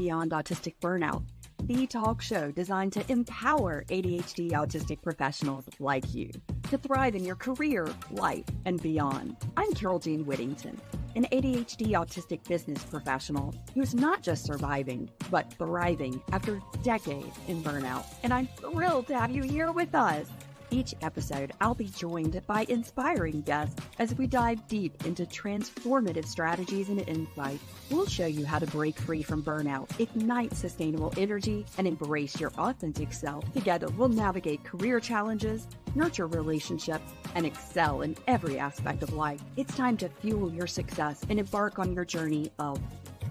[0.00, 1.22] Beyond Autistic Burnout,
[1.64, 6.30] the talk show designed to empower ADHD autistic professionals like you
[6.70, 9.36] to thrive in your career, life, and beyond.
[9.58, 10.80] I'm Carole Jean Whittington,
[11.16, 18.06] an ADHD autistic business professional who's not just surviving, but thriving after decades in burnout.
[18.22, 20.26] And I'm thrilled to have you here with us.
[20.72, 26.88] Each episode, I'll be joined by inspiring guests as we dive deep into transformative strategies
[26.88, 27.64] and insights.
[27.90, 32.52] We'll show you how to break free from burnout, ignite sustainable energy, and embrace your
[32.56, 33.52] authentic self.
[33.52, 39.42] Together, we'll navigate career challenges, nurture relationships, and excel in every aspect of life.
[39.56, 42.80] It's time to fuel your success and embark on your journey of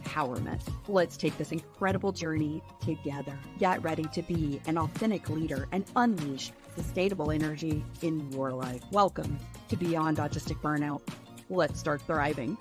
[0.10, 0.62] empowerment.
[0.88, 3.38] Let's take this incredible journey together.
[3.60, 8.82] Get ready to be an authentic leader and unleash sustainable energy in your life.
[8.92, 9.38] Welcome
[9.70, 11.02] to Beyond Autistic Burnout.
[11.50, 12.58] Let's start thriving.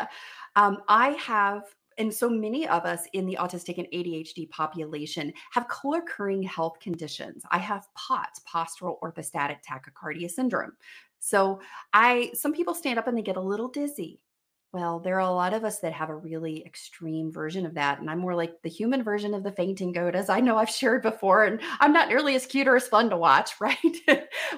[0.55, 1.63] um, I have
[1.97, 6.79] and so many of us in the autistic and ADHD population have co occurring health
[6.79, 7.43] conditions.
[7.51, 10.71] I have POTS, postural orthostatic tachycardia syndrome.
[11.19, 11.59] So
[11.93, 14.19] I some people stand up and they get a little dizzy.
[14.73, 17.99] Well, there are a lot of us that have a really extreme version of that.
[17.99, 20.69] And I'm more like the human version of the fainting goat, as I know I've
[20.69, 21.43] shared before.
[21.43, 23.77] And I'm not nearly as cute or as fun to watch, right?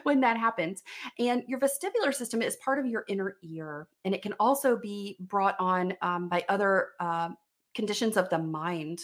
[0.04, 0.84] when that happens.
[1.18, 3.88] And your vestibular system is part of your inner ear.
[4.06, 7.30] And it can also be brought on um, by other uh,
[7.74, 9.00] conditions of the mind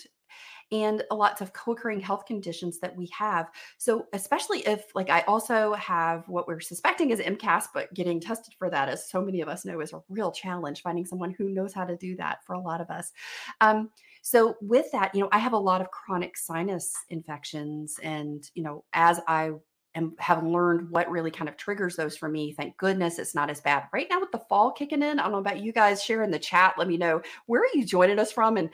[0.71, 3.49] and lots of co-occurring health conditions that we have.
[3.77, 8.53] So especially if like I also have what we're suspecting is MCAS, but getting tested
[8.57, 10.81] for that, as so many of us know, is a real challenge.
[10.81, 13.11] Finding someone who knows how to do that for a lot of us.
[13.61, 13.89] Um,
[14.21, 18.63] so with that, you know, I have a lot of chronic sinus infections, and you
[18.63, 19.51] know, as I
[19.95, 22.53] and have learned what really kind of triggers those for me.
[22.53, 23.85] Thank goodness it's not as bad.
[23.91, 26.29] Right now with the fall kicking in, I don't know about you guys, share in
[26.31, 26.75] the chat.
[26.77, 28.69] Let me know where are you joining us from and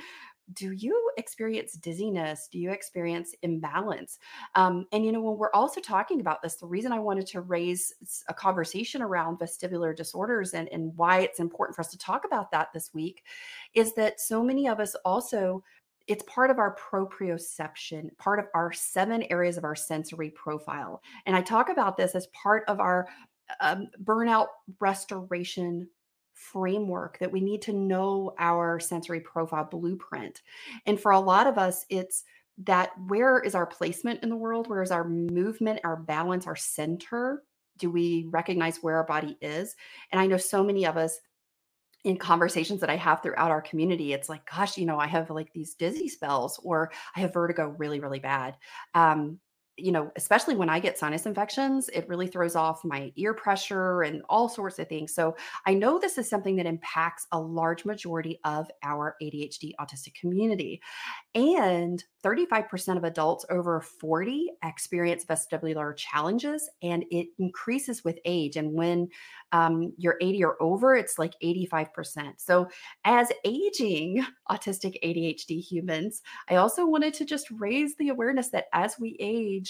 [0.53, 2.47] do you experience dizziness?
[2.51, 4.19] Do you experience imbalance?
[4.53, 7.41] Um, and, you know, when we're also talking about this, the reason I wanted to
[7.41, 7.93] raise
[8.29, 12.51] a conversation around vestibular disorders and, and why it's important for us to talk about
[12.51, 13.23] that this week
[13.73, 15.63] is that so many of us also
[16.07, 21.01] it's part of our proprioception, part of our seven areas of our sensory profile.
[21.25, 23.07] And I talk about this as part of our
[23.59, 24.47] um, burnout
[24.79, 25.87] restoration
[26.35, 30.41] framework that we need to know our sensory profile blueprint.
[30.85, 32.23] And for a lot of us, it's
[32.59, 34.67] that where is our placement in the world?
[34.67, 37.43] Where is our movement, our balance, our center?
[37.77, 39.75] Do we recognize where our body is?
[40.11, 41.19] And I know so many of us
[42.05, 45.31] in conversations that I have throughout our community, it's like, gosh, you know, I have
[45.31, 48.55] like these dizzy spells or I have vertigo really, really bad.
[48.93, 49.39] Um,
[49.77, 54.03] you know, especially when I get sinus infections, it really throws off my ear pressure
[54.03, 55.13] and all sorts of things.
[55.13, 55.35] So
[55.65, 60.81] I know this is something that impacts a large majority of our ADHD autistic community.
[61.33, 68.55] And 35% of adults over 40 experience vestibular challenges, and it increases with age.
[68.55, 69.09] And when
[69.51, 72.33] um, you're 80 or over, it's like 85%.
[72.37, 72.67] So,
[73.03, 78.95] as aging autistic ADHD humans, I also wanted to just raise the awareness that as
[78.99, 79.64] we age,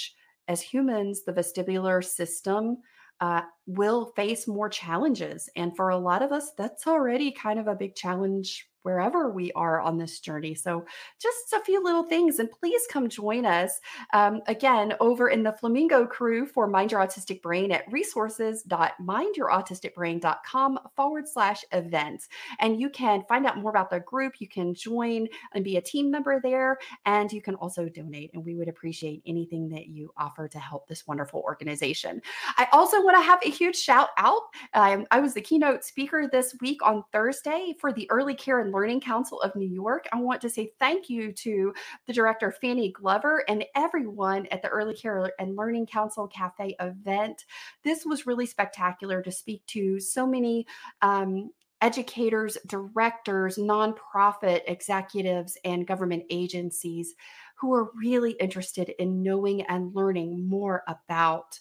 [0.48, 2.78] as humans, the vestibular system
[3.22, 5.50] uh, will face more challenges.
[5.56, 9.52] And for a lot of us, that's already kind of a big challenge wherever we
[9.54, 10.54] are on this journey.
[10.54, 10.86] So,
[11.20, 13.82] just a few little things, and please come join us
[14.14, 21.28] um, again over in the Flamingo crew for Mind Your Autistic Brain at resources.mindyourautisticbrain.com forward
[21.28, 22.28] slash events.
[22.60, 24.40] And you can find out more about the group.
[24.40, 28.30] You can join and be a team member there, and you can also donate.
[28.36, 32.22] And we would appreciate anything that you offer to help this wonderful organization.
[32.58, 34.44] I also want to have a huge shout out.
[34.76, 38.75] Um, I was the keynote speaker this week on Thursday for the Early Care and
[38.76, 40.06] Learning Council of New York.
[40.12, 41.74] I want to say thank you to
[42.08, 47.46] the director, Fanny Glover, and everyone at the Early Care and Learning Council Cafe event.
[47.86, 50.68] This was really spectacular to speak to so many.
[51.02, 51.52] Um,
[51.82, 57.14] educators, directors, nonprofit executives, and government agencies
[57.58, 61.60] who are really interested in knowing and learning more about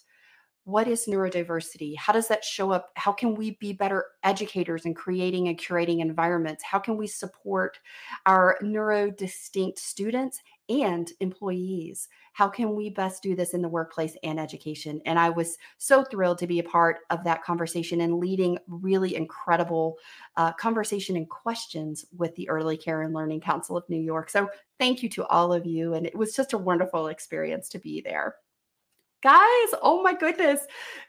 [0.65, 1.95] what is neurodiversity?
[1.95, 2.89] How does that show up?
[2.95, 6.63] How can we be better educators in creating and curating environments?
[6.63, 7.77] How can we support
[8.25, 12.09] our neurodistinct students and employees?
[12.33, 14.99] How can we best do this in the workplace and education?
[15.05, 19.15] And I was so thrilled to be a part of that conversation and leading really
[19.15, 19.97] incredible
[20.35, 24.31] uh, conversation and questions with the Early Care and Learning Council of New York.
[24.31, 25.93] So thank you to all of you.
[25.93, 28.37] And it was just a wonderful experience to be there.
[29.25, 30.59] Guys, oh my goodness.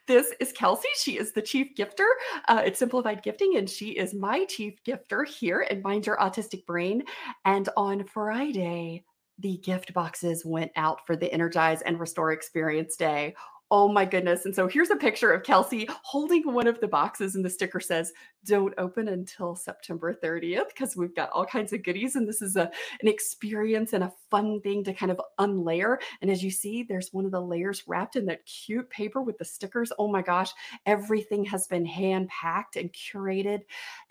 [0.07, 0.89] This is Kelsey.
[0.99, 2.09] She is the chief gifter
[2.49, 7.03] uh, Simplified Gifting, and she is my chief gifter here at Mind Your Autistic Brain.
[7.45, 9.05] And on Friday,
[9.39, 13.35] the gift boxes went out for the Energize and Restore Experience Day.
[13.69, 14.45] Oh my goodness.
[14.45, 17.81] And so here's a picture of Kelsey holding one of the boxes, and the sticker
[17.81, 18.13] says,
[18.45, 22.15] Don't open until September 30th, because we've got all kinds of goodies.
[22.15, 22.71] And this is a,
[23.01, 25.97] an experience and a fun thing to kind of unlayer.
[26.23, 29.37] And as you see, there's one of the layers wrapped in that cute paper with
[29.37, 29.91] the stickers.
[29.99, 30.53] Oh my gosh,
[30.87, 33.63] everything has been hand packed and curated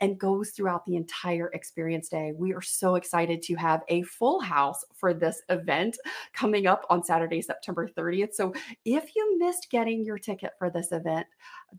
[0.01, 2.33] and goes throughout the entire experience day.
[2.35, 5.97] We are so excited to have a full house for this event
[6.33, 8.33] coming up on Saturday, September 30th.
[8.33, 8.53] So
[8.83, 11.27] if you missed getting your ticket for this event,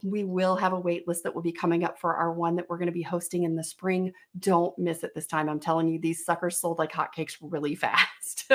[0.02, 2.66] we will have a wait list that will be coming up for our one that
[2.68, 4.12] we're going to be hosting in the spring.
[4.38, 5.48] Don't miss it this time.
[5.48, 8.50] I'm telling you, these suckers sold like hotcakes really fast.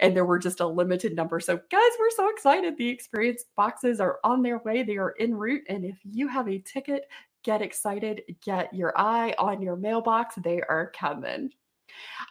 [0.00, 1.40] and there were just a limited number.
[1.40, 2.76] So, guys, we're so excited.
[2.76, 5.64] The experience boxes are on their way, they are en route.
[5.68, 7.04] And if you have a ticket,
[7.44, 10.36] get excited, get your eye on your mailbox.
[10.36, 11.50] They are coming.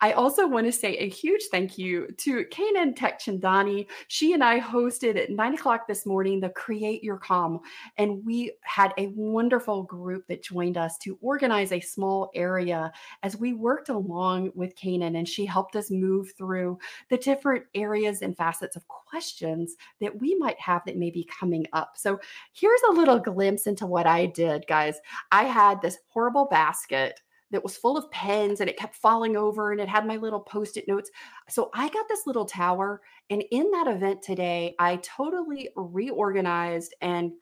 [0.02, 3.88] I also want to say a huge thank you to Kanan Tekchandani.
[4.08, 7.60] She and I hosted at nine o'clock this morning the Create Your Calm,
[7.98, 12.92] and we had a wonderful group that joined us to organize a small area
[13.24, 16.80] as we worked along with Kanan, and she helped us move through
[17.10, 21.66] the different areas and facets of questions that we might have that may be coming
[21.74, 21.94] up.
[21.96, 22.19] So
[22.54, 25.00] here's a little glimpse into what I did, guys.
[25.31, 29.71] I had this horrible basket that was full of pens and it kept falling over
[29.71, 31.12] and it had my little post it notes.
[31.50, 33.01] So I got this little tower.
[33.30, 37.34] And in that event today, I totally reorganized and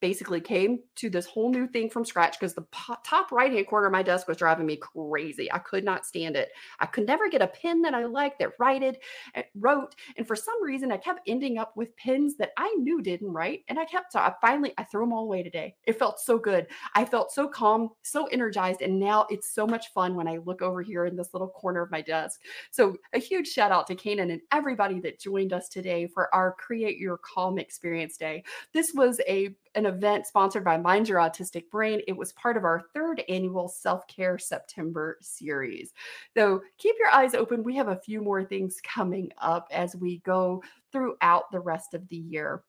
[0.00, 2.66] basically came to this whole new thing from scratch because the
[3.04, 5.50] top right hand corner of my desk was driving me crazy.
[5.52, 6.50] I could not stand it.
[6.80, 8.98] I could never get a pen that I liked that righted
[9.34, 9.94] and eh, wrote.
[10.16, 13.64] And for some reason, I kept ending up with pens that I knew didn't write.
[13.68, 15.74] And I kept, so I finally, I threw them all away today.
[15.86, 16.66] It felt so good.
[16.94, 18.82] I felt so calm, so energized.
[18.82, 21.82] And now it's so much fun when I look over here in this little corner
[21.82, 22.40] of my desk.
[22.70, 26.54] So a huge shout out to Kanan and everybody that joined us today for our
[26.58, 28.44] Create Your Calm Experience Day.
[28.72, 32.00] This was a an event sponsored by Mind Your Autistic Brain.
[32.06, 35.92] It was part of our third annual Self Care September series.
[36.36, 37.62] So keep your eyes open.
[37.62, 42.06] We have a few more things coming up as we go throughout the rest of
[42.08, 42.64] the year.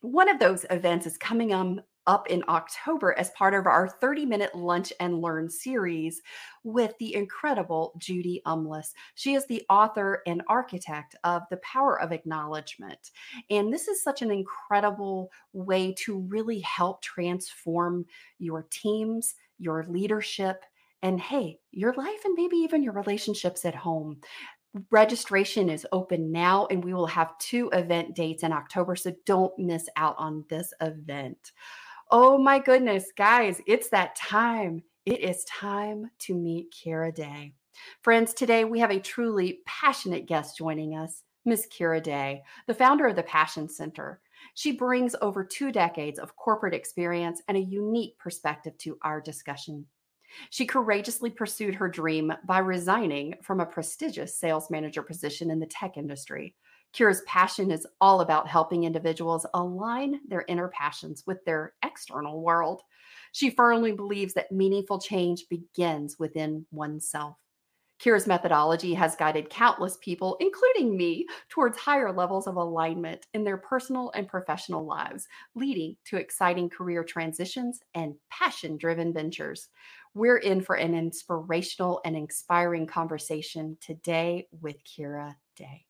[0.00, 4.26] One of those events is coming um, up in October as part of our 30
[4.26, 6.20] minute lunch and learn series
[6.64, 8.94] with the incredible Judy Umlas.
[9.14, 13.10] She is the author and architect of The Power of Acknowledgement.
[13.50, 18.06] And this is such an incredible way to really help transform
[18.38, 20.64] your teams, your leadership,
[21.02, 24.20] and hey, your life and maybe even your relationships at home
[24.90, 29.58] registration is open now and we will have two event dates in October so don't
[29.58, 31.52] miss out on this event.
[32.10, 34.82] Oh my goodness, guys, it's that time.
[35.04, 37.52] It is time to meet Kira Day.
[38.00, 43.06] Friends, today we have a truly passionate guest joining us, Miss Kira Day, the founder
[43.06, 44.22] of the Passion Centre.
[44.54, 49.84] She brings over two decades of corporate experience and a unique perspective to our discussion.
[50.48, 55.66] She courageously pursued her dream by resigning from a prestigious sales manager position in the
[55.66, 56.54] tech industry.
[56.94, 62.82] Kira's passion is all about helping individuals align their inner passions with their external world.
[63.32, 67.36] She firmly believes that meaningful change begins within oneself.
[68.00, 73.56] Kira's methodology has guided countless people, including me, towards higher levels of alignment in their
[73.56, 75.26] personal and professional lives,
[75.56, 79.68] leading to exciting career transitions and passion driven ventures.
[80.14, 85.87] We're in for an inspirational and inspiring conversation today with Kira Day.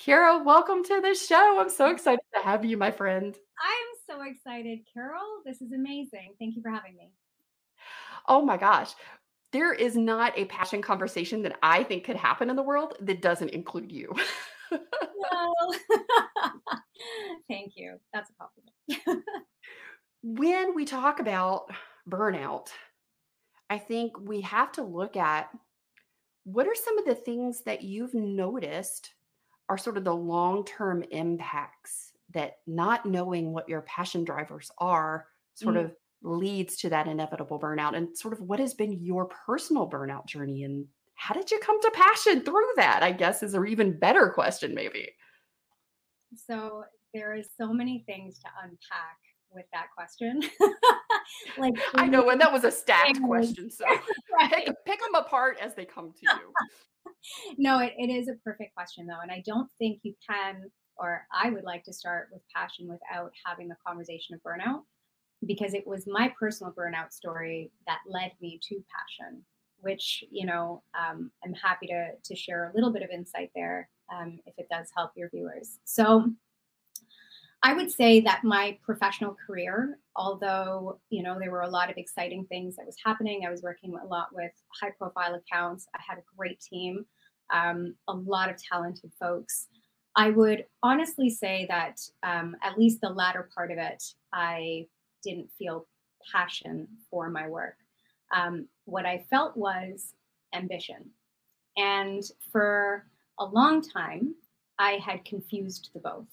[0.00, 1.60] Kira, welcome to the show.
[1.60, 3.36] I'm so excited to have you, my friend.
[3.60, 5.42] I am so excited, Carole.
[5.44, 6.34] This is amazing.
[6.38, 7.10] Thank you for having me.
[8.28, 8.92] Oh my gosh
[9.56, 13.22] there is not a passion conversation that I think could happen in the world that
[13.22, 14.14] doesn't include you.
[14.70, 15.74] well,
[17.48, 17.98] thank you.
[18.12, 19.24] That's a compliment.
[20.22, 21.70] when we talk about
[22.06, 22.68] burnout,
[23.70, 25.48] I think we have to look at
[26.44, 29.10] what are some of the things that you've noticed
[29.68, 35.26] are sort of the long term impacts that not knowing what your passion drivers are
[35.54, 35.84] sort mm.
[35.84, 35.92] of
[36.22, 40.64] leads to that inevitable burnout and sort of what has been your personal burnout journey
[40.64, 44.30] and how did you come to passion through that i guess is an even better
[44.30, 45.08] question maybe
[46.34, 46.82] so
[47.14, 49.18] there is so many things to unpack
[49.52, 50.42] with that question
[51.58, 53.84] like i know and that was a stacked question so
[54.40, 54.50] right.
[54.50, 56.52] pick, pick them apart as they come to you
[57.56, 61.26] no it, it is a perfect question though and i don't think you can or
[61.32, 64.82] i would like to start with passion without having the conversation of burnout
[65.46, 69.42] because it was my personal burnout story that led me to passion
[69.80, 73.88] which you know um, i'm happy to to share a little bit of insight there
[74.12, 75.78] um, if it does help your viewers.
[75.84, 76.30] So
[77.62, 81.96] i would say that my professional career although you know there were a lot of
[81.96, 86.00] exciting things that was happening i was working a lot with high profile accounts i
[86.06, 87.04] had a great team
[87.52, 89.66] um, a lot of talented folks
[90.16, 94.86] i would honestly say that um, at least the latter part of it i
[95.22, 95.86] didn't feel
[96.32, 97.76] passion for my work.
[98.34, 100.14] Um, what I felt was
[100.54, 101.10] ambition.
[101.76, 103.06] And for
[103.38, 104.34] a long time,
[104.78, 106.26] I had confused the both.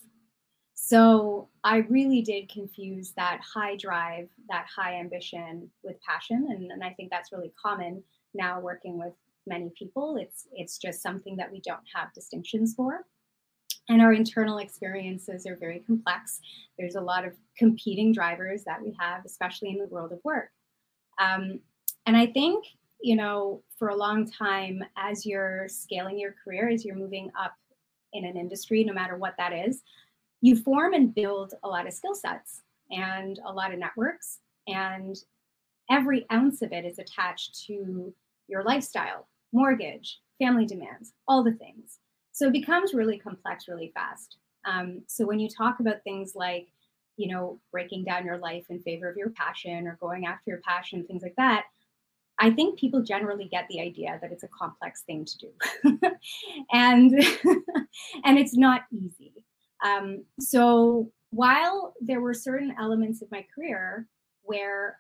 [0.74, 6.48] So I really did confuse that high drive, that high ambition with passion.
[6.50, 8.04] And, and I think that's really common
[8.34, 9.14] now working with
[9.48, 10.18] many people.
[10.18, 13.06] It's it's just something that we don't have distinctions for
[13.90, 16.40] and our internal experiences are very complex.
[16.78, 20.50] There's a lot of competing drivers that we have, especially in the world of work.
[21.20, 21.60] Um,
[22.06, 22.66] and I think,
[23.02, 27.54] you know, for a long time, as you're scaling your career, as you're moving up
[28.14, 29.82] in an industry, no matter what that is,
[30.42, 34.40] you form and build a lot of skill sets and a lot of networks.
[34.68, 35.18] And
[35.92, 38.14] every ounce of it is attached to
[38.48, 42.00] your lifestyle, mortgage, family demands, all the things.
[42.32, 44.38] So it becomes really complex really fast.
[44.66, 46.68] Um, so when you talk about things like,
[47.18, 50.62] you know, breaking down your life in favor of your passion or going after your
[50.62, 51.66] passion, things like that,
[52.40, 56.00] I think people generally get the idea that it's a complex thing to do,
[56.72, 57.12] and
[58.26, 59.46] and it's not easy.
[59.86, 64.08] Um, so while there were certain elements of my career
[64.42, 65.00] where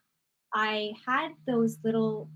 [0.53, 2.29] I had those little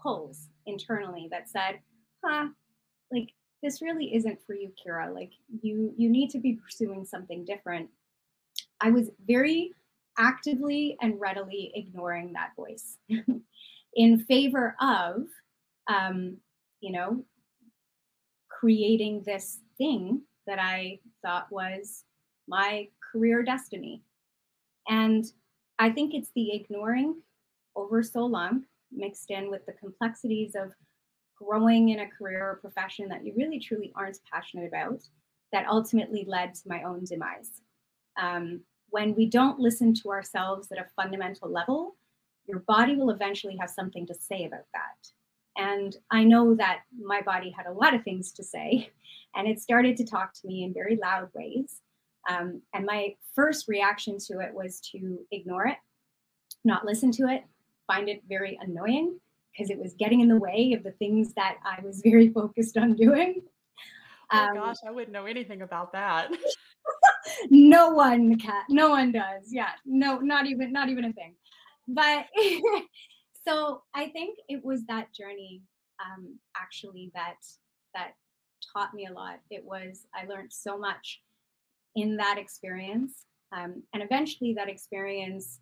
[0.00, 1.80] pulls internally that said,
[2.24, 2.48] "Huh,
[3.12, 3.28] like
[3.62, 5.14] this really isn't for you, Kira.
[5.14, 7.90] Like you you need to be pursuing something different.
[8.80, 9.72] I was very
[10.18, 12.98] actively and readily ignoring that voice
[13.94, 15.26] in favor of
[15.88, 16.38] um,
[16.80, 17.24] you know
[18.48, 22.04] creating this thing that I thought was
[22.48, 24.02] my career destiny.
[24.88, 25.24] And
[25.78, 27.22] I think it's the ignoring
[27.76, 30.72] over so long mixed in with the complexities of
[31.36, 35.02] growing in a career or profession that you really truly aren't passionate about
[35.52, 37.62] that ultimately led to my own demise.
[38.20, 41.96] Um, when we don't listen to ourselves at a fundamental level,
[42.46, 45.08] your body will eventually have something to say about that.
[45.56, 48.90] And I know that my body had a lot of things to say,
[49.34, 51.80] and it started to talk to me in very loud ways.
[52.28, 55.78] Um, and my first reaction to it was to ignore it,
[56.64, 57.44] not listen to it,
[57.90, 59.18] find it very annoying,
[59.52, 62.76] because it was getting in the way of the things that I was very focused
[62.76, 63.42] on doing.
[64.32, 66.30] Oh um, gosh, I wouldn't know anything about that.
[67.50, 69.48] no one cat, no one does.
[69.48, 71.34] Yeah, no, not even not even a thing.
[71.88, 72.26] But
[73.46, 75.62] so I think it was that journey
[76.00, 77.36] um, actually that
[77.94, 78.12] that
[78.72, 79.40] taught me a lot.
[79.50, 81.20] It was I learned so much
[81.96, 85.58] in that experience, um, and eventually that experience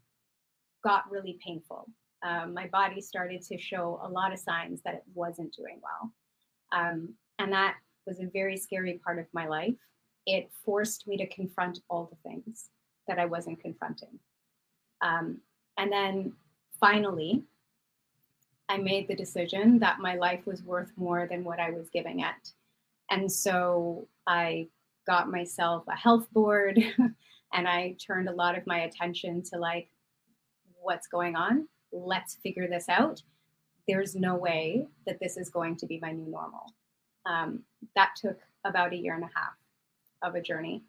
[0.85, 1.89] got really painful
[2.23, 6.13] um, my body started to show a lot of signs that it wasn't doing well.
[6.73, 9.75] Um, and that was a very scary part of my life.
[10.27, 12.71] It forced me to confront all the things
[13.07, 14.19] that I wasn't confronting.
[15.01, 15.41] Um,
[15.77, 16.33] and then
[16.81, 17.45] finally,
[18.69, 22.21] I made the decision that my life was worth more than what I was giving
[22.21, 22.53] it.
[23.11, 24.69] And so I
[25.07, 26.79] got myself a health board
[27.53, 29.89] and I turned a lot of my attention to like,
[30.81, 31.67] what's going on?
[31.93, 33.23] Let's figure this out.
[33.87, 36.73] There's no way that this is going to be my new normal.
[37.27, 37.63] Um,
[37.95, 39.55] that took about a year and a half
[40.23, 40.83] of a journey.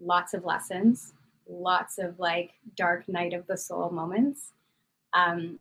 [0.00, 1.14] Lots of lessons,
[1.48, 4.52] lots of like dark night of the soul moments.
[5.12, 5.58] Um,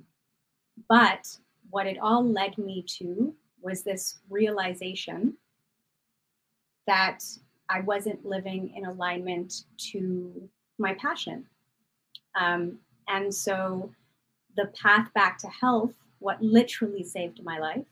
[0.89, 1.27] but
[1.69, 5.35] what it all led me to was this realization
[6.87, 7.23] that
[7.69, 11.45] I wasn't living in alignment to my passion.
[12.35, 13.91] Um, and so
[14.55, 17.85] the path back to health, what literally saved my life,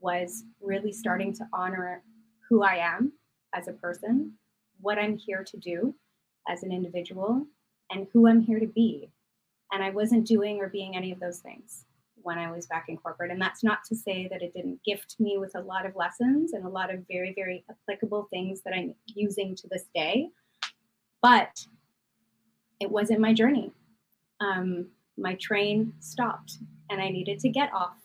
[0.00, 2.02] was really starting to honor
[2.48, 3.12] who I am
[3.54, 4.32] as a person,
[4.80, 5.94] what I'm here to do
[6.48, 7.46] as an individual,
[7.90, 9.10] and who I'm here to be.
[9.72, 11.86] And I wasn't doing or being any of those things
[12.22, 13.30] when I was back in corporate.
[13.30, 16.52] And that's not to say that it didn't gift me with a lot of lessons
[16.52, 20.28] and a lot of very, very applicable things that I'm using to this day.
[21.22, 21.66] But
[22.80, 23.72] it wasn't my journey.
[24.40, 26.58] Um, my train stopped
[26.90, 27.96] and I needed to get off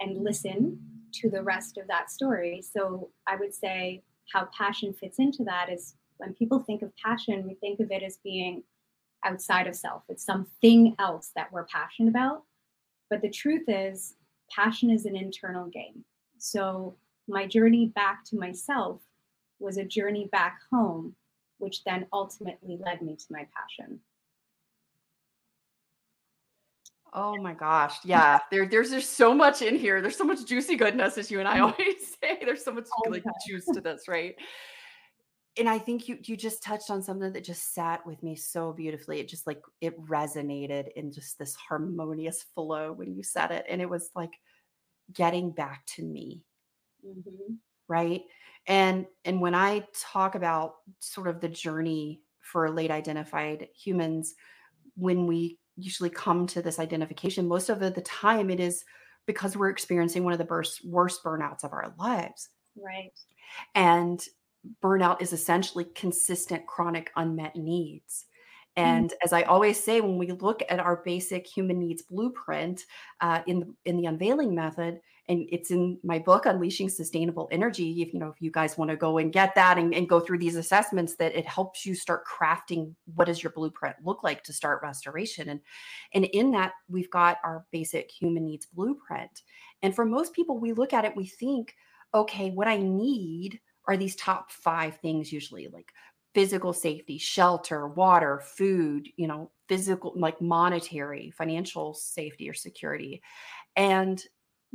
[0.00, 0.78] and listen
[1.14, 2.62] to the rest of that story.
[2.62, 7.46] So I would say how passion fits into that is when people think of passion,
[7.46, 8.62] we think of it as being
[9.24, 10.02] outside of self.
[10.08, 12.42] It's something else that we're passionate about.
[13.10, 14.14] But the truth is,
[14.50, 16.04] passion is an internal game.
[16.38, 16.96] So
[17.26, 19.02] my journey back to myself
[19.58, 21.14] was a journey back home,
[21.58, 24.00] which then ultimately led me to my passion.
[27.12, 27.96] Oh my gosh.
[28.04, 28.38] Yeah.
[28.50, 30.02] There, there's just so much in here.
[30.02, 32.38] There's so much juicy goodness, as you and I always say.
[32.44, 34.34] There's so much like juice to this, right?
[35.58, 38.72] And I think you you just touched on something that just sat with me so
[38.72, 39.18] beautifully.
[39.18, 43.64] It just like it resonated in just this harmonious flow when you said it.
[43.68, 44.34] And it was like
[45.12, 46.42] getting back to me.
[47.04, 47.54] Mm-hmm.
[47.88, 48.22] Right.
[48.66, 54.34] And and when I talk about sort of the journey for late identified humans,
[54.96, 58.84] when we usually come to this identification, most of the time it is
[59.26, 62.48] because we're experiencing one of the worst, worst burnouts of our lives.
[62.76, 63.12] Right.
[63.74, 64.20] And
[64.82, 68.24] burnout is essentially consistent chronic unmet needs.
[68.76, 68.82] Mm.
[68.82, 72.84] And as I always say, when we look at our basic human needs blueprint
[73.20, 78.02] uh, in the, in the unveiling method, and it's in my book unleashing sustainable energy
[78.02, 80.20] if you know if you guys want to go and get that and, and, go
[80.20, 84.42] through these assessments that it helps you start crafting what does your blueprint look like
[84.42, 85.48] to start restoration.
[85.50, 85.60] And
[86.14, 89.42] and in that we've got our basic human needs blueprint.
[89.82, 91.74] And for most people we look at it we think
[92.14, 95.92] okay what i need are these top five things usually like
[96.34, 103.22] physical safety shelter water food you know physical like monetary financial safety or security.
[103.76, 104.22] And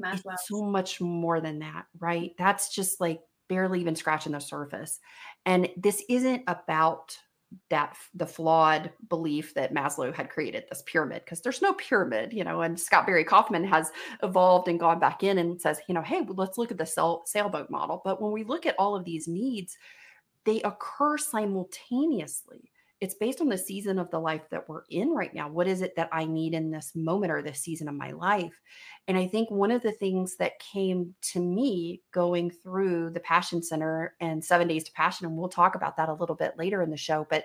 [0.01, 0.21] Maslow's.
[0.33, 2.31] It's so much more than that, right?
[2.31, 2.37] Mm.
[2.37, 4.99] That's just like barely even scratching the surface.
[5.45, 7.17] And this isn't about
[7.69, 12.43] that the flawed belief that Maslow had created this pyramid because there's no pyramid, you
[12.43, 12.61] know.
[12.61, 13.91] And Scott Barry Kaufman has
[14.23, 16.85] evolved and gone back in and says, you know, hey, well, let's look at the
[16.85, 18.01] sail, sailboat model.
[18.03, 19.77] But when we look at all of these needs,
[20.45, 22.71] they occur simultaneously
[23.03, 25.49] it's based on the season of the life that we're in right now.
[25.49, 28.61] What is it that I need in this moment or this season of my life?
[29.09, 33.61] And I think one of the things that came to me going through the Passion
[33.61, 36.81] Centre and Seven Days to Passion, and we'll talk about that a little bit later
[36.81, 37.43] in the show, but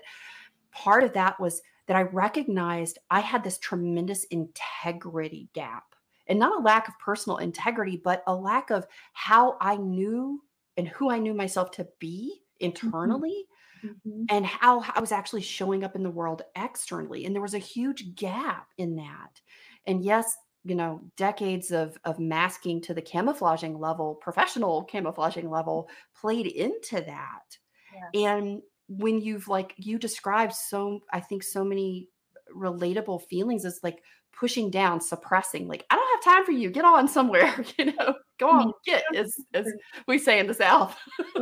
[0.70, 5.82] part of that was that I recognized I had this tremendous integrity gap.
[6.28, 10.40] And not a lack of personal integrity, but a lack of how I knew
[10.76, 12.66] and who I knew myself to be mm-hmm.
[12.66, 13.30] internally.
[13.30, 13.47] Mm-hmm
[13.84, 14.24] mm-hmm.
[14.28, 17.24] and how I was actually showing up in the world externally.
[17.24, 19.40] And there was a huge gap in that.
[19.86, 25.88] And yes, you know, decades of of masking to the camouflaging level, professional camouflaging level
[26.20, 27.56] played into that.
[27.94, 28.28] Yeah.
[28.28, 32.08] And when you've like you described so I think so many
[32.54, 34.02] relatable feelings as like
[34.38, 36.70] pushing down, suppressing, like, I don't have time for you.
[36.70, 39.66] Get on somewhere, you know, go on, get as as
[40.06, 40.96] we say in the South.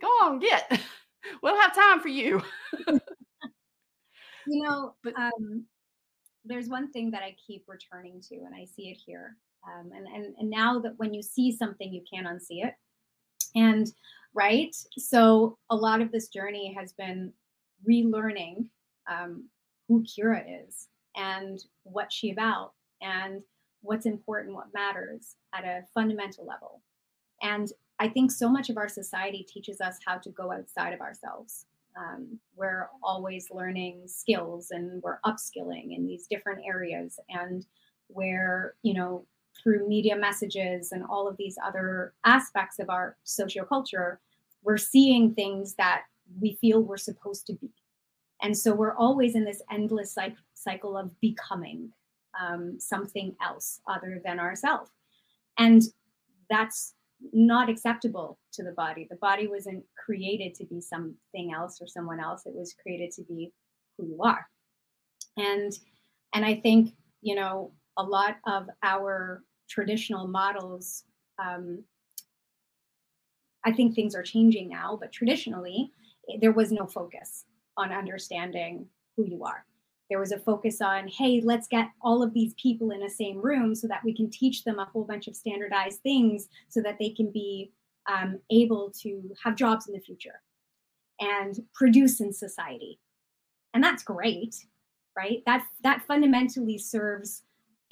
[0.00, 0.80] Go on, get.
[1.42, 2.40] We don't have time for you.
[2.86, 3.00] you
[4.46, 5.66] know, but, um,
[6.44, 9.36] there's one thing that I keep returning to, and I see it here.
[9.66, 12.74] Um, and, and and now that when you see something, you can't unsee it.
[13.54, 13.92] And
[14.34, 17.32] right, so a lot of this journey has been
[17.88, 18.68] relearning
[19.10, 19.48] um,
[19.88, 23.42] who Kira is and what she about and
[23.82, 26.82] what's important, what matters at a fundamental level.
[27.42, 31.00] And I think so much of our society teaches us how to go outside of
[31.00, 31.66] ourselves.
[31.96, 37.18] Um, we're always learning skills and we're upskilling in these different areas.
[37.28, 37.66] And
[38.06, 39.24] where, you know,
[39.60, 44.18] through media messages and all of these other aspects of our socioculture,
[44.62, 46.02] we're seeing things that
[46.40, 47.70] we feel we're supposed to be.
[48.42, 50.16] And so we're always in this endless
[50.54, 51.90] cycle of becoming
[52.40, 54.90] um, something else other than ourselves.
[55.58, 55.82] And
[56.48, 56.94] that's
[57.32, 59.06] not acceptable to the body.
[59.10, 62.42] The body wasn't created to be something else or someone else.
[62.46, 63.52] It was created to be
[63.96, 64.46] who you are.
[65.36, 65.72] And
[66.34, 71.04] and I think, you know, a lot of our traditional models
[71.38, 71.84] um,
[73.64, 75.90] I think things are changing now, but traditionally
[76.40, 77.44] there was no focus
[77.76, 79.64] on understanding who you are.
[80.08, 83.42] There was a focus on, hey, let's get all of these people in a same
[83.42, 86.98] room so that we can teach them a whole bunch of standardized things so that
[86.98, 87.72] they can be
[88.10, 90.40] um, able to have jobs in the future
[91.20, 92.98] and produce in society.
[93.74, 94.56] And that's great,
[95.16, 95.42] right?
[95.46, 97.42] That that fundamentally serves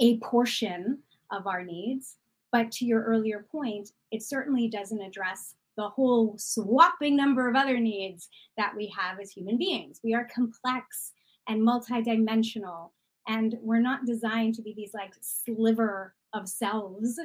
[0.00, 1.00] a portion
[1.31, 2.16] of our needs.
[2.52, 7.79] But to your earlier point, it certainly doesn't address the whole swapping number of other
[7.79, 10.00] needs that we have as human beings.
[10.02, 11.12] We are complex
[11.48, 12.90] and multidimensional,
[13.28, 17.18] and we're not designed to be these like sliver of selves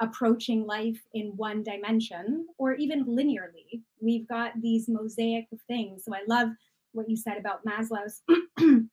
[0.00, 3.82] approaching life in one dimension or even linearly.
[4.00, 6.04] We've got these mosaic of things.
[6.04, 6.50] So I love
[6.92, 8.22] what you said about Maslow's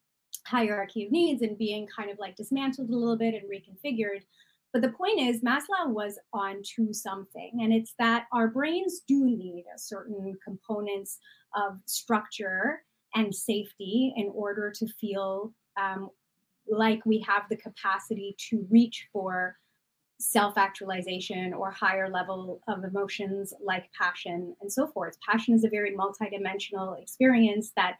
[0.45, 4.21] hierarchy of needs and being kind of like dismantled a little bit and reconfigured.
[4.71, 9.23] But the point is, Maslow was on to something, and it's that our brains do
[9.23, 11.19] need a certain components
[11.55, 12.83] of structure
[13.15, 16.09] and safety in order to feel um,
[16.67, 19.57] like we have the capacity to reach for
[20.19, 25.17] self actualization or higher level of emotions like passion and so forth.
[25.27, 27.97] Passion is a very multidimensional experience that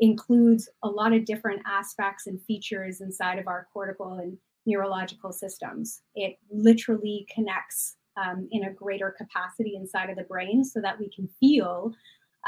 [0.00, 6.02] includes a lot of different aspects and features inside of our cortical and neurological systems.
[6.14, 11.08] It literally connects um, in a greater capacity inside of the brain so that we
[11.10, 11.92] can feel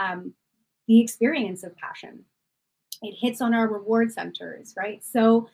[0.01, 0.33] um,
[0.89, 2.25] the experience of passion.
[3.03, 5.03] It hits on our reward centers, right?
[5.05, 5.49] So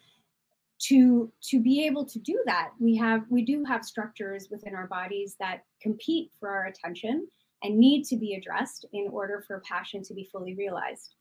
[0.81, 4.87] to to be able to do that, we have we do have structures within our
[4.87, 7.27] bodies that compete for our attention
[7.63, 11.15] and need to be addressed in order for passion to be fully realized.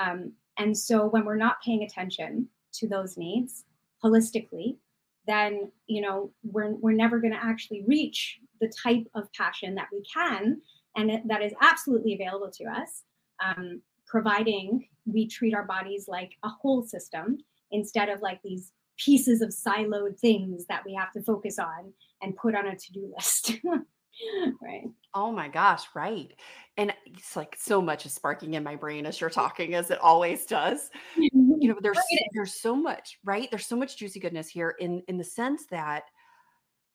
[0.00, 3.64] Um, and so when we're not paying attention to those needs,
[4.04, 4.76] holistically,
[5.26, 9.88] then you know we're we're never going to actually reach the type of passion that
[9.92, 10.60] we can
[10.96, 13.04] and that is absolutely available to us,
[13.44, 17.38] um, providing we treat our bodies like a whole system
[17.70, 22.36] instead of like these pieces of siloed things that we have to focus on and
[22.36, 23.52] put on a to-do list.
[24.62, 24.84] right.
[25.14, 26.32] Oh my gosh, right.
[26.76, 29.98] And it's like so much is sparking in my brain as you're talking, as it
[30.00, 30.90] always does.
[31.16, 31.98] You know, there's
[32.32, 33.50] there's so much, right?
[33.50, 36.04] There's so much juicy goodness here in in the sense that,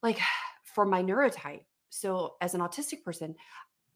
[0.02, 0.20] like,
[0.64, 3.36] for my neurotype, so as an autistic person,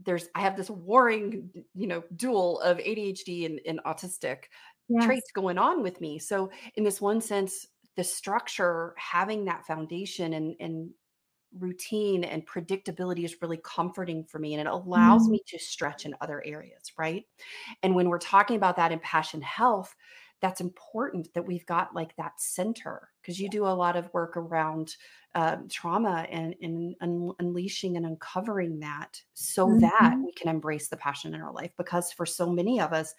[0.05, 4.43] there's I have this warring, you know, duel of ADHD and, and autistic
[4.89, 5.05] yes.
[5.05, 6.19] traits going on with me.
[6.19, 10.89] So in this one sense, the structure, having that foundation and and
[11.59, 15.31] routine and predictability is really comforting for me and it allows mm.
[15.31, 17.25] me to stretch in other areas, right?
[17.83, 19.93] And when we're talking about that in passion health,
[20.41, 24.35] that's important that we've got like that center because you do a lot of work
[24.35, 24.95] around
[25.35, 29.79] um, trauma and, and un- unleashing and uncovering that so mm-hmm.
[29.79, 33.13] that we can embrace the passion in our life because for so many of us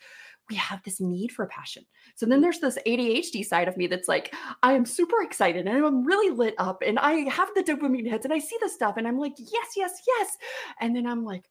[0.51, 1.85] we have this need for passion.
[2.17, 5.87] So then there's this ADHD side of me that's like, I am super excited and
[5.87, 8.97] I'm really lit up and I have the dopamine hits and I see the stuff
[8.97, 10.37] and I'm like, yes, yes, yes.
[10.81, 11.45] And then I'm like,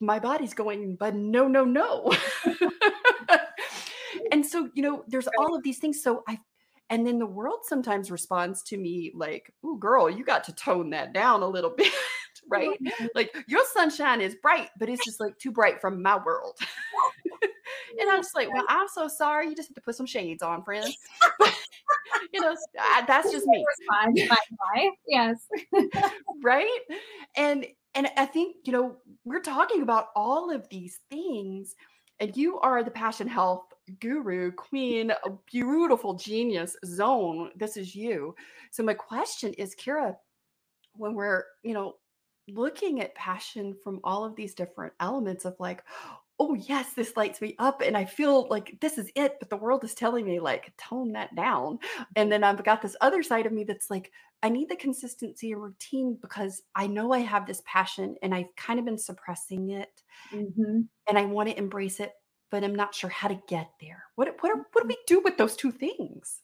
[0.00, 2.12] my body's going, but no, no, no.
[4.32, 6.02] and so, you know, there's all of these things.
[6.02, 6.38] So I,
[6.90, 10.90] and then the world sometimes responds to me like, oh, girl, you got to tone
[10.90, 11.92] that down a little bit.
[12.50, 12.78] right?
[13.14, 16.58] Like your sunshine is bright, but it's just like too bright from my world.
[18.00, 19.48] and I'm just like, well, I'm so sorry.
[19.48, 20.96] You just have to put some shades on, friends.
[22.32, 22.56] you know,
[23.06, 23.64] that's just me.
[25.06, 25.46] Yes.
[26.42, 26.80] right.
[27.36, 31.74] And and I think you know we're talking about all of these things,
[32.18, 33.66] and you are the passion health
[34.00, 35.12] guru, queen,
[35.50, 37.50] beautiful genius zone.
[37.56, 38.34] This is you.
[38.70, 40.16] So my question is, Kira,
[40.94, 41.94] when we're you know
[42.48, 45.84] looking at passion from all of these different elements of like
[46.40, 49.56] oh yes this lights me up and i feel like this is it but the
[49.56, 51.78] world is telling me like tone that down
[52.16, 54.10] and then i've got this other side of me that's like
[54.42, 58.54] i need the consistency and routine because i know i have this passion and i've
[58.56, 60.02] kind of been suppressing it
[60.34, 60.80] mm-hmm.
[61.08, 62.12] and i want to embrace it
[62.52, 65.20] but i'm not sure how to get there what, what, are, what do we do
[65.20, 66.42] with those two things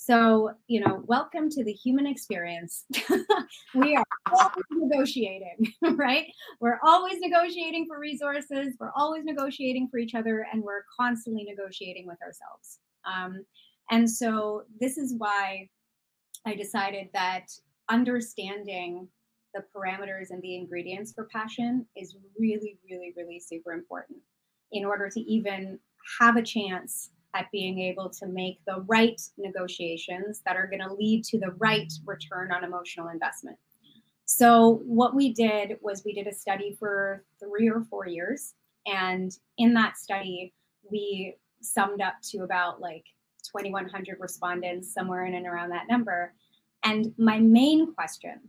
[0.00, 2.86] so, you know, welcome to the human experience.
[3.74, 6.24] we are always negotiating, right?
[6.60, 12.06] We're always negotiating for resources, we're always negotiating for each other, and we're constantly negotiating
[12.06, 12.78] with ourselves.
[13.04, 13.44] Um,
[13.90, 15.68] and so, this is why
[16.46, 17.48] I decided that
[17.90, 19.08] understanding
[19.52, 24.20] the parameters and the ingredients for passion is really, really, really super important
[24.72, 25.78] in order to even
[26.20, 30.92] have a chance at being able to make the right negotiations that are going to
[30.94, 33.58] lead to the right return on emotional investment.
[34.24, 38.54] So, what we did was we did a study for three or four years.
[38.86, 40.54] And in that study,
[40.90, 43.04] we summed up to about like
[43.44, 46.34] 2,100 respondents, somewhere in and around that number.
[46.84, 48.40] And my main question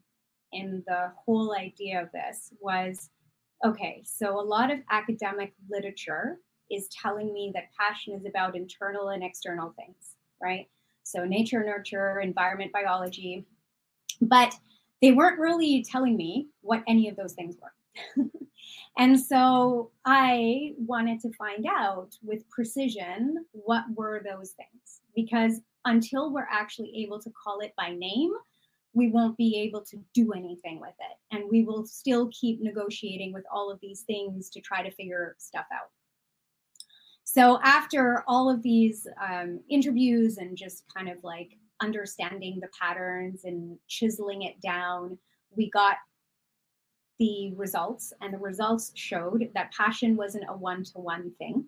[0.51, 3.09] in the whole idea of this was
[3.65, 6.39] okay, so a lot of academic literature
[6.71, 10.67] is telling me that passion is about internal and external things, right?
[11.03, 13.45] So nature, nurture, environment, biology.
[14.21, 14.53] But
[15.01, 18.25] they weren't really telling me what any of those things were.
[18.97, 26.31] and so I wanted to find out with precision what were those things because until
[26.31, 28.31] we're actually able to call it by name,
[28.93, 31.35] we won't be able to do anything with it.
[31.35, 35.35] And we will still keep negotiating with all of these things to try to figure
[35.37, 35.89] stuff out.
[37.23, 43.45] So after all of these um, interviews and just kind of like understanding the patterns
[43.45, 45.17] and chiseling it down,
[45.55, 45.97] we got
[47.19, 51.65] the results, and the results showed that passion wasn't a one to one thing.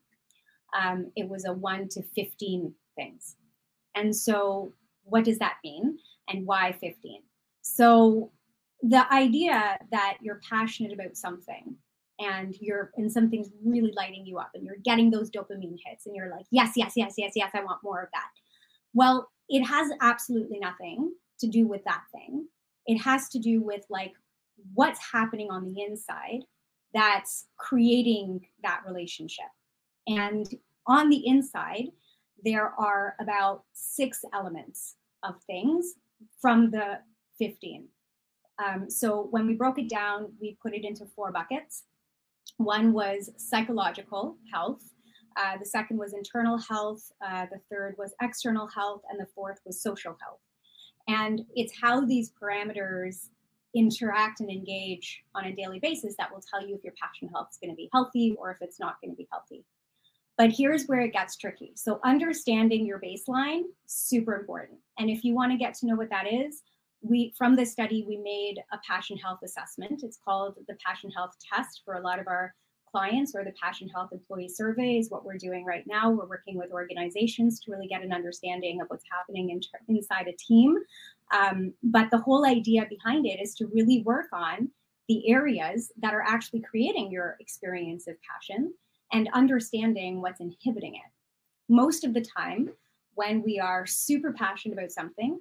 [0.80, 3.36] Um, it was a one to 15 things.
[3.96, 6.00] And so, what does that mean?
[6.32, 7.22] And why 15?
[7.62, 8.32] So,
[8.82, 11.76] the idea that you're passionate about something
[12.20, 16.16] and you're and something's really lighting you up and you're getting those dopamine hits and
[16.16, 18.30] you're like yes yes yes yes yes i want more of that.
[18.94, 22.48] Well it has absolutely nothing to do with that thing.
[22.86, 24.14] It has to do with like
[24.74, 26.44] what's happening on the inside
[26.94, 29.46] that's creating that relationship.
[30.08, 30.48] And
[30.88, 31.90] on the inside
[32.44, 35.96] there are about six elements of things
[36.42, 37.00] from the
[37.40, 37.88] 15
[38.64, 41.84] um, so when we broke it down we put it into four buckets
[42.58, 44.82] one was psychological health.
[45.38, 47.12] Uh, the second was internal health.
[47.26, 49.02] Uh, the third was external health.
[49.10, 50.40] And the fourth was social health.
[51.08, 53.28] And it's how these parameters
[53.74, 57.48] interact and engage on a daily basis that will tell you if your passion health
[57.52, 59.64] is going to be healthy or if it's not going to be healthy.
[60.38, 61.74] But here's where it gets tricky.
[61.76, 64.80] So understanding your baseline super important.
[64.98, 66.64] And if you want to get to know what that is,
[67.02, 71.36] we from this study we made a passion health assessment it's called the passion health
[71.54, 72.54] test for a lot of our
[72.92, 76.58] clients or the passion health employee survey is what we're doing right now we're working
[76.58, 79.62] with organizations to really get an understanding of what's happening in,
[79.96, 80.78] inside a team
[81.32, 84.70] um, but the whole idea behind it is to really work on
[85.08, 88.74] the areas that are actually creating your experience of passion
[89.12, 91.12] and understanding what's inhibiting it
[91.70, 92.70] most of the time
[93.16, 95.40] when we are super passionate about something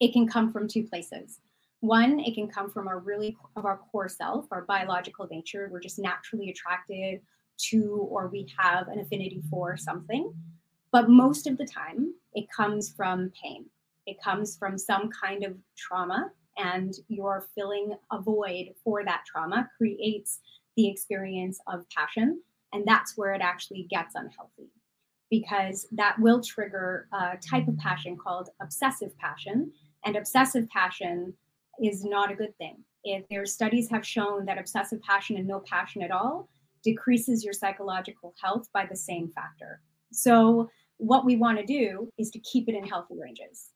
[0.00, 1.40] it can come from two places.
[1.80, 5.68] One, it can come from our really of our core self, our biological nature.
[5.70, 7.20] We're just naturally attracted
[7.68, 10.32] to or we have an affinity for something.
[10.92, 13.66] But most of the time, it comes from pain.
[14.06, 19.68] It comes from some kind of trauma, and your filling a void for that trauma
[19.76, 20.40] creates
[20.76, 22.40] the experience of passion.
[22.72, 24.70] And that's where it actually gets unhealthy
[25.30, 29.72] because that will trigger a type of passion called obsessive passion
[30.04, 31.34] and obsessive passion
[31.82, 32.78] is not a good thing.
[33.04, 36.48] If their studies have shown that obsessive passion and no passion at all
[36.82, 39.80] decreases your psychological health by the same factor.
[40.12, 43.70] So, what we want to do is to keep it in healthy ranges.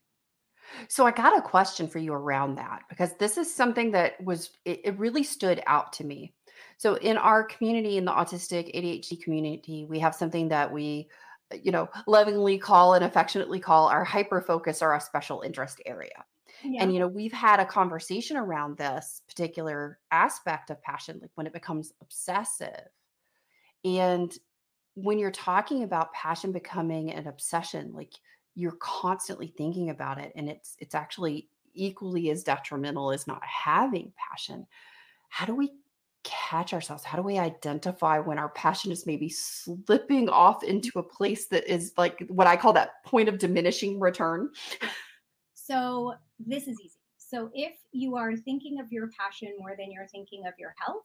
[0.88, 4.50] So I got a question for you around that because this is something that was
[4.64, 6.34] it, it, really stood out to me.
[6.76, 11.08] So in our community in the autistic ADHD community, we have something that we
[11.52, 15.80] uh, you know, lovingly call and affectionately call our hyper focus or our special interest
[15.86, 16.24] area.
[16.62, 16.82] Yeah.
[16.82, 21.46] And, you know, we've had a conversation around this particular aspect of passion, like when
[21.46, 22.88] it becomes obsessive.
[23.84, 24.36] And
[24.94, 28.14] when you're talking about passion becoming an obsession, like
[28.54, 34.12] you're constantly thinking about it and it's it's actually equally as detrimental as not having
[34.16, 34.66] passion.
[35.28, 35.72] How do we
[36.22, 37.04] catch ourselves?
[37.04, 40.70] How do we identify when our passion is maybe slipping off mm-hmm.
[40.70, 44.50] into a place that is like what I call that point of diminishing return?
[45.54, 46.98] So, this is easy.
[47.16, 51.04] So, if you are thinking of your passion more than you're thinking of your health,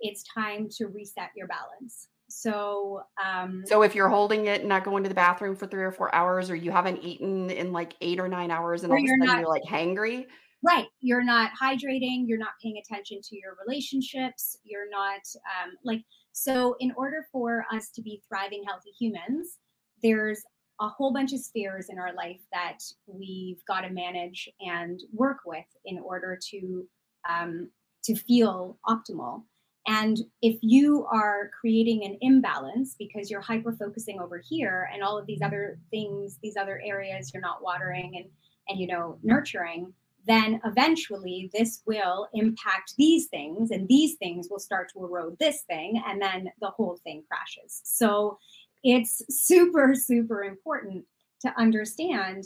[0.00, 2.08] it's time to reset your balance.
[2.30, 5.82] So, um, so if you're holding it and not going to the bathroom for three
[5.82, 8.98] or four hours, or you haven't eaten in like eight or nine hours, and all
[8.98, 10.26] of a sudden not, you're like hangry,
[10.62, 10.86] right?
[11.00, 12.24] You're not hydrating.
[12.26, 14.58] You're not paying attention to your relationships.
[14.64, 15.20] You're not
[15.62, 16.76] um, like so.
[16.80, 19.58] In order for us to be thriving, healthy humans,
[20.02, 20.42] there's
[20.80, 25.38] a whole bunch of spheres in our life that we've got to manage and work
[25.44, 26.86] with in order to
[27.28, 27.70] um,
[28.04, 29.42] to feel optimal.
[29.90, 35.18] And if you are creating an imbalance because you're hyper focusing over here and all
[35.18, 38.26] of these other things, these other areas you're not watering and
[38.68, 39.92] and you know nurturing,
[40.28, 45.62] then eventually this will impact these things and these things will start to erode this
[45.62, 47.80] thing and then the whole thing crashes.
[47.82, 48.38] So
[48.84, 51.04] it's super super important
[51.40, 52.44] to understand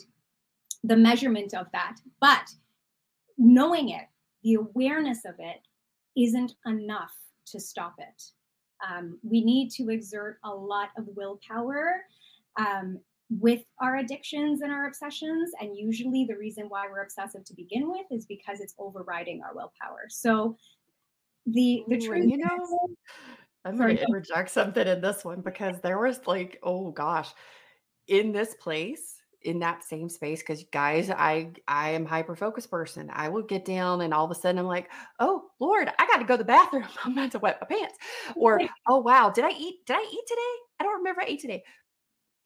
[0.83, 1.97] the measurement of that.
[2.23, 2.49] But
[3.37, 4.07] knowing it,
[4.43, 5.61] the awareness of it
[6.17, 7.13] isn't enough
[7.47, 8.23] to stop it.
[8.89, 12.03] Um, we need to exert a lot of willpower
[12.59, 12.99] um,
[13.31, 15.53] with our addictions and our obsessions.
[15.61, 19.55] And usually, the reason why we're obsessive to begin with is because it's overriding our
[19.55, 20.07] willpower.
[20.09, 20.57] So,
[21.47, 22.97] the the truth, you know, is,
[23.65, 27.31] I'm going to interject something in this one because there was like, oh gosh,
[28.09, 33.11] in this place in that same space because guys i i am hyper focused person.
[33.13, 36.19] I will get down and all of a sudden i'm like oh lord i got
[36.19, 36.85] to go to the bathroom.
[37.05, 37.97] I'm about to wet my pants.
[38.37, 40.55] Or oh wow did i eat did i eat today?
[40.81, 41.63] I don't remember i ate today.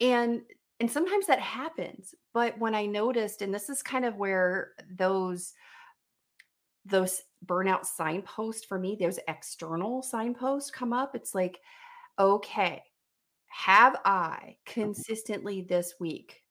[0.01, 0.41] And
[0.79, 5.53] and sometimes that happens but when i noticed and this is kind of where those
[6.85, 11.59] those burnout signposts for me those external signposts come up it's like
[12.17, 12.81] okay
[13.47, 16.41] have i consistently this week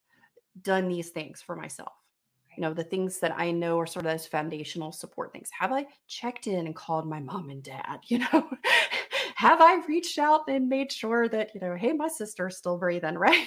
[0.62, 1.92] done these things for myself.
[2.56, 5.48] You know the things that i know are sort of those foundational support things.
[5.56, 8.00] Have i checked in and called my mom and dad?
[8.08, 8.50] You know
[9.36, 13.14] have i reached out and made sure that you know hey my sister's still breathing
[13.18, 13.46] right?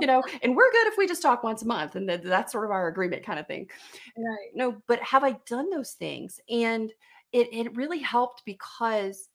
[0.00, 2.66] You know and we're good if we just talk once a month and that's sort
[2.66, 3.70] of our agreement kind of thing.
[4.18, 4.50] Right.
[4.54, 6.38] No but have i done those things?
[6.50, 6.92] And
[7.32, 9.30] it, it really helped because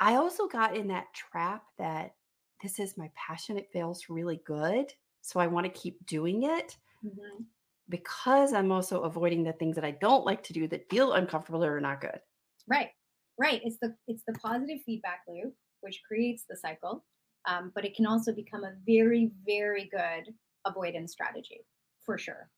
[0.00, 2.14] i also got in that trap that
[2.62, 4.90] this is my passion it feels really good
[5.22, 7.44] so I want to keep doing it mm-hmm.
[7.88, 11.64] because I'm also avoiding the things that I don't like to do that feel uncomfortable
[11.64, 12.20] or not good.
[12.68, 12.90] Right.
[13.38, 13.62] Right.
[13.64, 17.04] It's the it's the positive feedback loop which creates the cycle,
[17.48, 21.64] um, but it can also become a very very good avoidance strategy
[22.04, 22.50] for sure.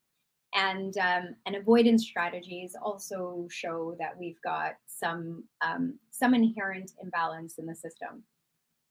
[0.55, 7.59] And um, and avoidance strategies also show that we've got some um, some inherent imbalance
[7.59, 8.25] in the system.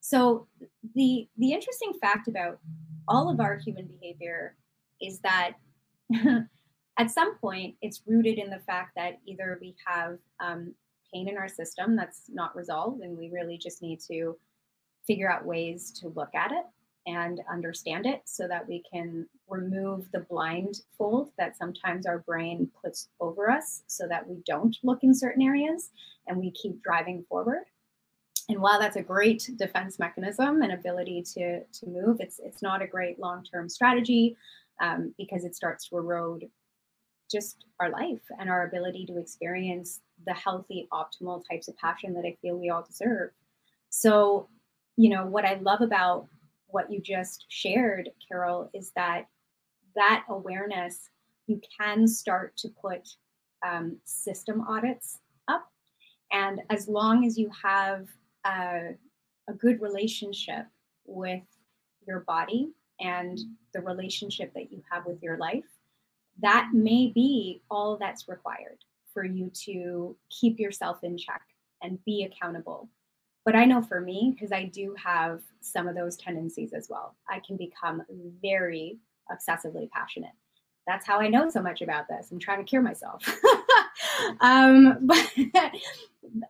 [0.03, 0.47] So
[0.95, 2.59] the the interesting fact about
[3.07, 4.57] all of our human behavior
[5.01, 5.53] is that
[6.99, 10.73] at some point it's rooted in the fact that either we have um,
[11.13, 14.37] pain in our system that's not resolved and we really just need to
[15.07, 16.65] figure out ways to look at it
[17.07, 23.07] and understand it so that we can remove the blindfold that sometimes our brain puts
[23.21, 25.91] over us so that we don't look in certain areas
[26.27, 27.63] and we keep driving forward
[28.49, 32.81] and while that's a great defense mechanism and ability to to move, it's it's not
[32.81, 34.35] a great long term strategy
[34.81, 36.49] um, because it starts to erode
[37.31, 42.25] just our life and our ability to experience the healthy, optimal types of passion that
[42.25, 43.31] I feel we all deserve.
[43.89, 44.49] So,
[44.97, 46.27] you know, what I love about
[46.67, 49.27] what you just shared, Carole, is that
[49.95, 51.09] that awareness
[51.47, 53.07] you can start to put
[53.65, 55.69] um, system audits up.
[56.31, 58.07] And as long as you have
[58.45, 58.95] a,
[59.57, 60.65] good relationship
[61.05, 61.43] with
[62.07, 63.37] your body and
[63.73, 65.65] the relationship that you have with your life,
[66.41, 68.79] that may be all that's required
[69.13, 71.41] for you to keep yourself in check
[71.81, 72.89] and be accountable.
[73.45, 77.15] But I know for me, because I do have some of those tendencies as well,
[77.29, 78.01] I can become
[78.41, 78.97] very
[79.31, 80.31] obsessively passionate.
[80.87, 82.31] That's how I know so much about this.
[82.31, 83.23] I'm trying to cure myself.
[84.41, 85.31] um, but,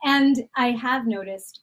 [0.04, 1.62] and I have noticed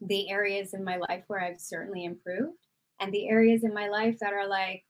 [0.00, 2.58] the areas in my life where I've certainly improved
[3.00, 4.84] and the areas in my life that are like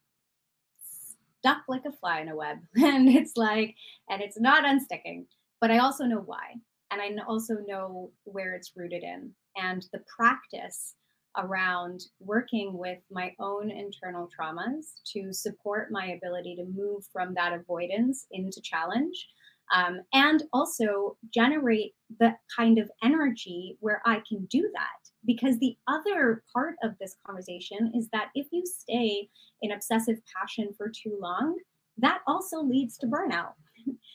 [1.38, 2.58] stuck like a fly in a web.
[2.76, 3.74] And it's like,
[4.08, 5.26] and it's not unsticking,
[5.60, 6.54] but I also know why.
[6.90, 9.30] And I also know where it's rooted in.
[9.56, 10.94] And the practice
[11.36, 17.52] around working with my own internal traumas to support my ability to move from that
[17.52, 19.28] avoidance into challenge
[19.72, 24.99] um, and also generate the kind of energy where I can do that.
[25.26, 29.28] Because the other part of this conversation is that if you stay
[29.62, 31.56] in obsessive passion for too long,
[31.98, 33.52] that also leads to burnout.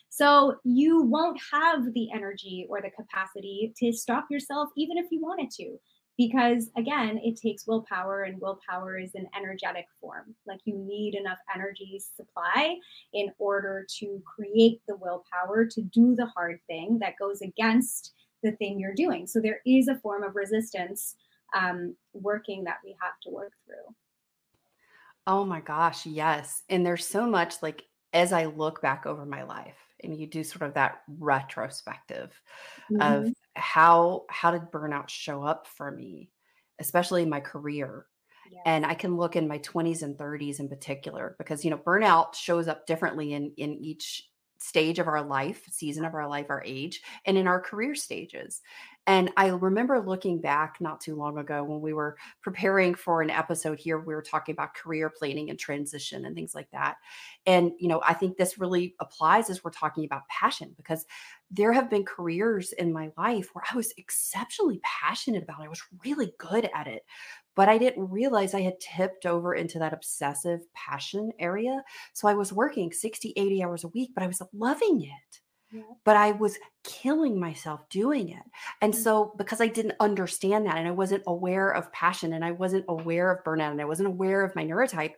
[0.10, 5.22] So you won't have the energy or the capacity to stop yourself, even if you
[5.22, 5.78] wanted to
[6.18, 11.38] because again it takes willpower and willpower is an energetic form like you need enough
[11.54, 12.76] energy supply
[13.14, 18.14] in order to create the willpower to do the hard thing that goes against
[18.46, 21.16] the thing you're doing so there is a form of resistance
[21.56, 23.94] um, working that we have to work through
[25.28, 27.84] oh my gosh yes and there's so much like
[28.14, 32.40] as i look back over my life and you do sort of that retrospective
[32.92, 33.02] mm-hmm.
[33.02, 36.30] of how how did burnout show up for me
[36.80, 38.06] especially in my career
[38.52, 38.62] yes.
[38.68, 42.36] and i can look in my 20s and 30s in particular because you know burnout
[42.36, 44.30] shows up differently in in each
[44.66, 48.62] stage of our life season of our life our age and in our career stages
[49.08, 53.30] and I remember looking back not too long ago when we were preparing for an
[53.30, 56.96] episode here, we were talking about career planning and transition and things like that.
[57.46, 61.06] And, you know, I think this really applies as we're talking about passion because
[61.52, 65.66] there have been careers in my life where I was exceptionally passionate about it.
[65.66, 67.04] I was really good at it,
[67.56, 71.84] but I didn't realize I had tipped over into that obsessive passion area.
[72.14, 75.42] So I was working 60, 80 hours a week, but I was loving it
[76.04, 78.44] but I was killing myself doing it.
[78.82, 78.98] And mm.
[78.98, 82.86] so, because I didn't understand that and I wasn't aware of passion and I wasn't
[82.88, 85.14] aware of burnout and I wasn't aware of my neurotype,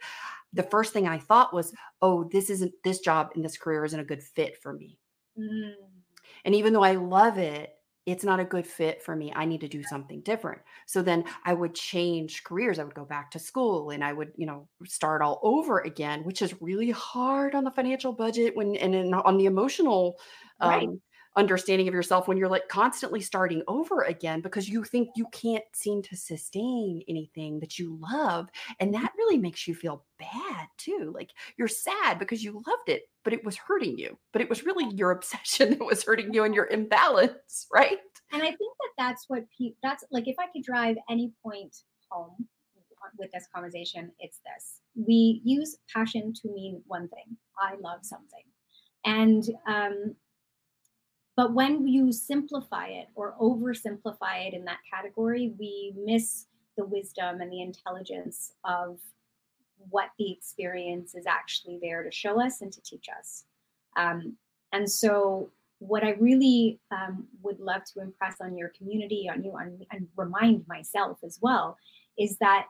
[0.53, 3.99] the first thing I thought was, oh, this isn't, this job in this career isn't
[3.99, 4.97] a good fit for me.
[5.37, 5.73] Mm.
[6.45, 7.76] And even though I love it,
[8.07, 9.33] it's not a good fit for me.
[9.35, 10.61] I need to do something different.
[10.85, 12.79] So then I would change careers.
[12.79, 16.23] I would go back to school and I would, you know, start all over again,
[16.23, 20.17] which is really hard on the financial budget when and in, on the emotional
[20.61, 20.89] um, right.
[21.37, 25.63] Understanding of yourself when you're like constantly starting over again because you think you can't
[25.73, 28.49] seem to sustain anything that you love.
[28.79, 31.11] And that really makes you feel bad too.
[31.15, 34.17] Like you're sad because you loved it, but it was hurting you.
[34.33, 37.99] But it was really your obsession that was hurting you and your imbalance, right?
[38.33, 41.75] And I think that that's what people, that's like if I could drive any point
[42.09, 42.47] home
[43.17, 44.81] with this conversation, it's this.
[44.95, 48.43] We use passion to mean one thing I love something.
[49.05, 50.15] And um,
[51.37, 57.41] but when you simplify it or oversimplify it in that category, we miss the wisdom
[57.41, 58.99] and the intelligence of
[59.89, 63.45] what the experience is actually there to show us and to teach us.
[63.95, 64.35] Um,
[64.73, 69.51] and so, what I really um, would love to impress on your community, on you,
[69.51, 71.77] on, and remind myself as well,
[72.17, 72.65] is that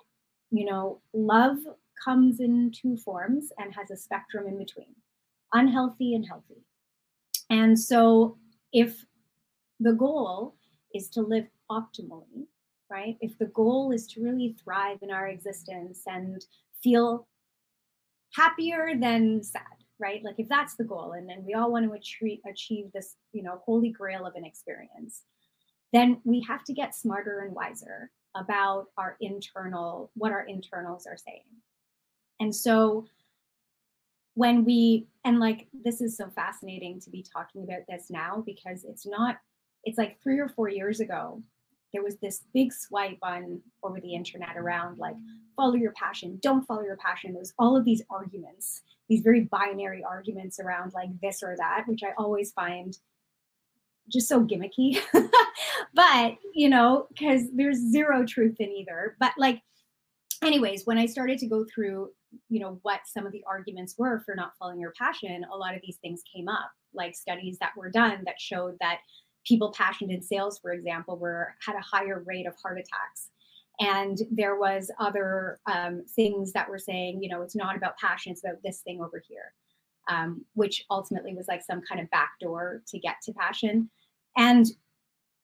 [0.52, 1.58] you know love
[2.04, 4.94] comes in two forms and has a spectrum in between,
[5.54, 6.66] unhealthy and healthy.
[7.50, 8.38] And so,
[8.74, 9.06] if
[9.80, 10.56] the goal
[10.94, 12.48] is to live optimally,
[12.90, 13.18] right?
[13.22, 16.44] If the goal is to really thrive in our existence and
[16.84, 17.28] feel
[18.36, 19.64] happier than sad,
[20.00, 20.24] right?
[20.24, 23.44] Like if that's the goal, and then we all want to achieve, achieve this, you
[23.44, 25.24] know, holy grail of an experience,
[25.94, 31.18] then we have to get smarter and wiser about our internal, what our internals are
[31.18, 31.44] saying.
[32.40, 33.06] And so
[34.38, 38.84] when we and like this is so fascinating to be talking about this now because
[38.84, 39.38] it's not
[39.84, 41.42] it's like 3 or 4 years ago
[41.92, 45.16] there was this big swipe on over the internet around like
[45.56, 47.34] follow your passion don't follow your passion.
[47.34, 52.04] There's all of these arguments these very binary arguments around like this or that which
[52.04, 53.00] i always find
[54.10, 55.02] just so gimmicky.
[55.96, 59.16] But you know because there's zero truth in either.
[59.20, 59.64] But like
[60.44, 62.12] anyways when i started to go through
[62.50, 65.76] you know what some of the arguments were for not following your passion a lot
[65.76, 69.00] of these things came up like studies that were done that showed that
[69.46, 73.30] people passionate in sales for example were had a higher rate of heart attacks.
[73.80, 78.32] And there was other um, things that were saying you know it's not about passion
[78.32, 79.54] it's about this thing over here
[80.10, 83.90] um, which ultimately was like some kind of backdoor to get to passion.
[84.36, 84.66] And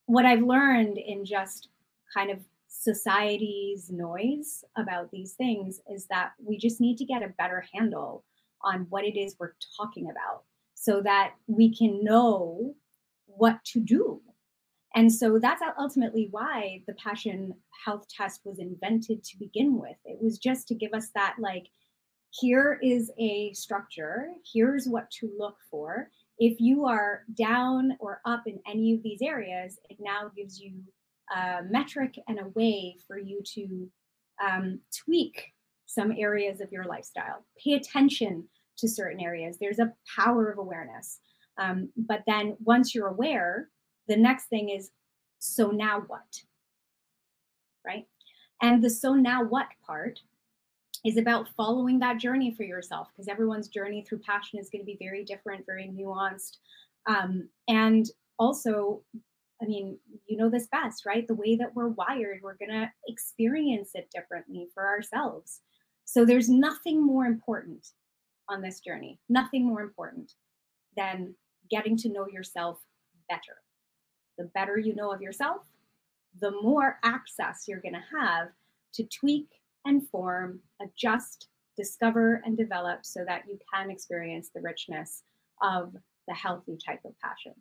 [0.05, 1.69] what i've learned in just
[2.13, 2.39] kind of
[2.83, 8.25] society's noise about these things is that we just need to get a better handle
[8.61, 10.43] on what it is we're talking about
[10.75, 12.75] so that we can know
[13.25, 14.21] what to do.
[14.95, 17.53] And so that's ultimately why the passion
[17.83, 19.97] health test was invented to begin with.
[20.05, 21.67] It was just to give us that, like,
[22.29, 26.09] here is a structure, here's what to look for.
[26.39, 30.73] If you are down or up in any of these areas, it now gives you
[31.35, 33.89] a metric and a way for you to
[34.43, 35.53] um, tweak
[35.85, 37.45] some areas of your lifestyle.
[37.63, 38.47] Pay attention
[38.77, 39.57] to certain areas.
[39.59, 41.19] There's a power of awareness.
[41.57, 43.69] Um, but then once you're aware,
[44.07, 44.91] the next thing is
[45.39, 46.41] so now what?
[47.85, 48.07] Right?
[48.61, 50.19] And the so now what part
[51.05, 54.85] is about following that journey for yourself because everyone's journey through passion is going to
[54.85, 56.57] be very different, very nuanced.
[57.07, 58.05] Um, and
[58.39, 59.01] also,
[59.63, 59.97] I mean,
[60.27, 61.25] you know this best, right?
[61.25, 65.61] The way that we're wired, we're going to experience it differently for ourselves.
[66.05, 67.87] So there's nothing more important
[68.49, 70.33] on this journey, nothing more important
[70.97, 71.33] than
[71.71, 72.79] getting to know yourself
[73.29, 73.61] better.
[74.37, 75.61] The better you know of yourself,
[76.41, 78.49] the more access you're going to have
[78.95, 79.47] to tweak
[79.85, 81.47] and form, adjust,
[81.77, 85.23] discover, and develop so that you can experience the richness
[85.61, 85.95] of
[86.27, 87.53] the healthy type of passion.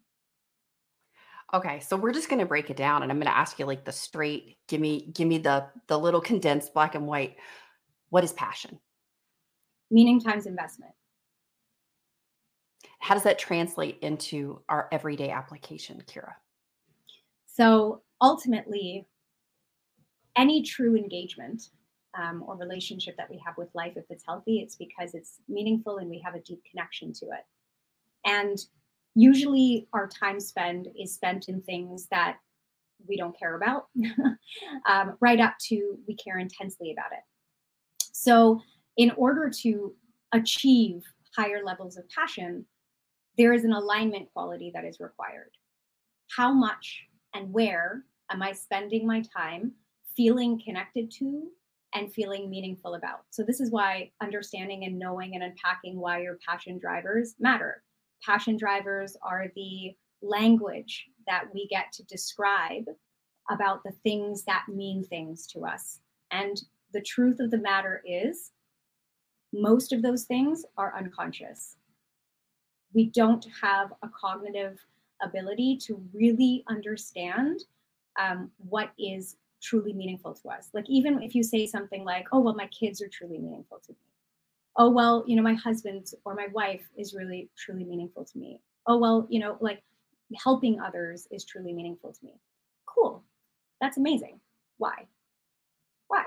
[1.54, 3.66] Okay, so we're just going to break it down and I'm going to ask you
[3.66, 7.36] like the straight, give me give me the the little condensed black and white.
[8.08, 8.78] What is passion?
[9.90, 10.92] Meaning times investment.
[13.00, 16.32] How does that translate into our everyday application, Kira?
[17.46, 19.06] So ultimately,
[20.36, 21.64] any true engagement
[22.18, 25.98] um, or relationship that we have with life, if it's healthy, it's because it's meaningful
[25.98, 27.44] and we have a deep connection to it.
[28.24, 28.58] And
[29.14, 32.38] usually our time spent is spent in things that
[33.06, 33.86] we don't care about,
[34.88, 37.24] um, right up to we care intensely about it.
[38.12, 38.60] So,
[38.96, 39.94] in order to
[40.32, 41.02] achieve
[41.36, 42.64] higher levels of passion,
[43.38, 45.50] there is an alignment quality that is required.
[46.36, 47.04] How much
[47.34, 49.72] and where am I spending my time
[50.16, 51.48] feeling connected to
[51.94, 53.24] and feeling meaningful about?
[53.30, 57.82] So, this is why understanding and knowing and unpacking why your passion drivers matter.
[58.24, 62.84] Passion drivers are the language that we get to describe
[63.50, 66.00] about the things that mean things to us.
[66.30, 66.62] And
[66.92, 68.52] the truth of the matter is,
[69.52, 71.76] most of those things are unconscious.
[72.94, 74.78] We don't have a cognitive
[75.22, 77.64] ability to really understand
[78.18, 80.70] um, what is truly meaningful to us.
[80.72, 83.92] Like, even if you say something like, oh, well, my kids are truly meaningful to
[83.92, 83.98] me.
[84.76, 88.60] Oh, well, you know, my husband or my wife is really, truly meaningful to me.
[88.86, 89.82] Oh, well, you know, like
[90.36, 92.34] helping others is truly meaningful to me.
[92.86, 93.22] Cool.
[93.80, 94.40] That's amazing.
[94.78, 95.06] Why?
[96.08, 96.26] Why?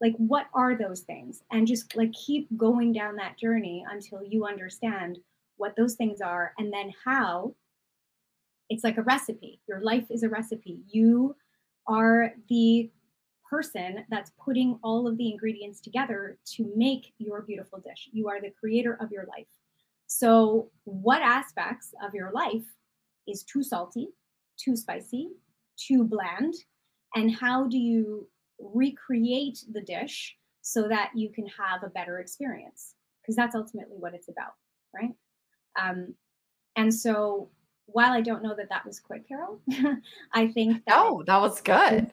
[0.00, 1.42] Like, what are those things?
[1.50, 5.18] And just like keep going down that journey until you understand
[5.56, 7.54] what those things are and then how
[8.68, 9.60] it's like a recipe.
[9.68, 10.80] Your life is a recipe.
[10.88, 11.36] You
[11.86, 12.90] are the
[13.52, 18.08] person that's putting all of the ingredients together to make your beautiful dish.
[18.10, 19.46] You are the creator of your life.
[20.06, 22.64] So, what aspects of your life
[23.28, 24.08] is too salty,
[24.56, 25.28] too spicy,
[25.76, 26.54] too bland?
[27.14, 28.26] And how do you
[28.58, 32.94] recreate the dish so that you can have a better experience?
[33.20, 34.54] Because that's ultimately what it's about,
[34.94, 35.12] right?
[35.78, 36.14] Um,
[36.76, 37.50] and so,
[37.84, 39.60] while I don't know that that was quick, Carole,
[40.32, 42.12] I think that oh, that was good.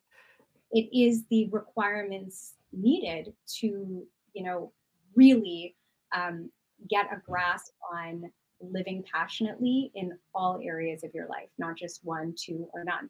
[0.72, 4.04] It is the requirements needed to,
[4.34, 4.72] you know,
[5.16, 5.76] really
[6.16, 6.50] um,
[6.90, 12.36] get a grasp on living passionately in all areas of your life, not just one,
[12.38, 13.10] two, or none.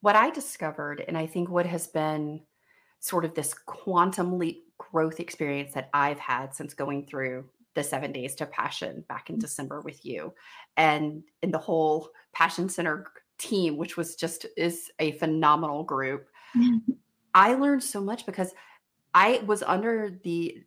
[0.00, 2.42] What I discovered, and I think what has been
[3.00, 8.12] sort of this quantum leap growth experience that I've had since going through the seven
[8.12, 9.40] days to passion back in mm.
[9.40, 10.34] December with you
[10.76, 13.06] and in the whole passion centre
[13.40, 16.28] team, which was just is a phenomenal group.
[17.34, 18.52] I learned so much because
[19.14, 20.62] I was under the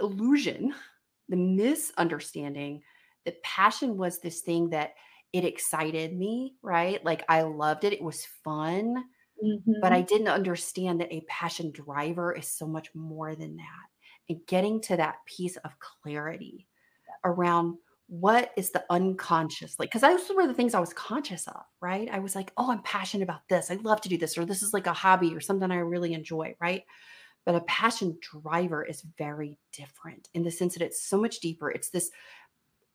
[0.00, 0.74] illusion,
[1.28, 2.82] the misunderstanding
[3.24, 4.94] that passion was this thing that
[5.32, 7.04] it excited me, right?
[7.04, 7.92] Like I loved it.
[7.92, 9.04] It was fun.
[9.44, 9.72] Mm-hmm.
[9.80, 13.86] But I didn't understand that a passion driver is so much more than that
[14.28, 16.66] and getting to that piece of clarity
[17.24, 17.76] around
[18.08, 22.08] what is the unconscious like because those were the things i was conscious of right?
[22.10, 23.70] I was like oh i'm passionate about this.
[23.70, 26.14] I love to do this or this is like a hobby or something i really
[26.14, 26.84] enjoy right?
[27.44, 31.70] But a passion driver is very different in the sense that it's so much deeper.
[31.70, 32.10] It's this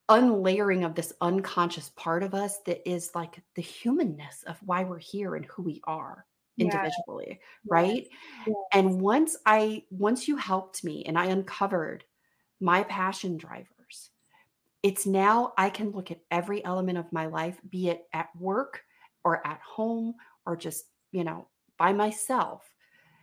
[0.09, 4.99] unlayering of this unconscious part of us that is like the humanness of why we're
[4.99, 6.26] here and who we are
[6.57, 7.36] individually yeah.
[7.68, 8.07] right?
[8.45, 8.55] Yes.
[8.74, 12.03] and once i once you helped me and i uncovered
[12.59, 13.68] my passion drivers
[14.84, 18.82] it's now i can look at every element of my life be it at work
[19.24, 20.14] or at home
[20.46, 22.70] or just you know by myself.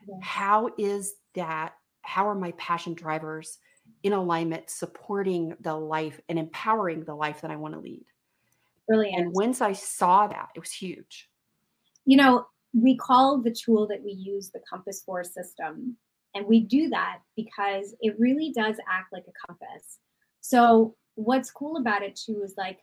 [0.08, 0.18] Yes.
[0.22, 3.58] how is that how are my passion drivers
[4.02, 8.04] in alignment supporting the life and empowering the life that i want to lead?
[8.88, 11.28] Brilliant and once i saw that it was huge.
[12.06, 15.96] You know we call the tool that we use the compass four system
[16.34, 19.98] and we do that because it really does act like a compass.
[20.40, 20.94] So
[21.24, 22.80] what's cool about it too is like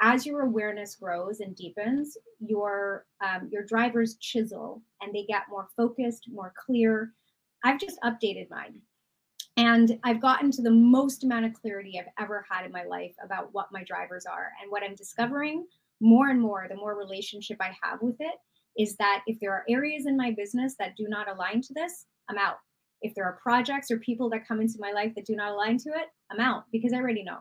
[0.00, 5.68] as your awareness grows and deepens, your um, your drivers chisel and they get more
[5.76, 7.12] focused, more clear.
[7.64, 8.74] I've just updated mine,
[9.56, 13.14] and I've gotten to the most amount of clarity I've ever had in my life
[13.24, 14.50] about what my drivers are.
[14.62, 15.66] And what I'm discovering
[16.00, 18.34] more and more, the more relationship I have with it,
[18.78, 22.04] is that if there are areas in my business that do not align to this,
[22.28, 22.58] I'm out.
[23.00, 25.78] If there are projects or people that come into my life that do not align
[25.78, 27.38] to it, I'm out because I already know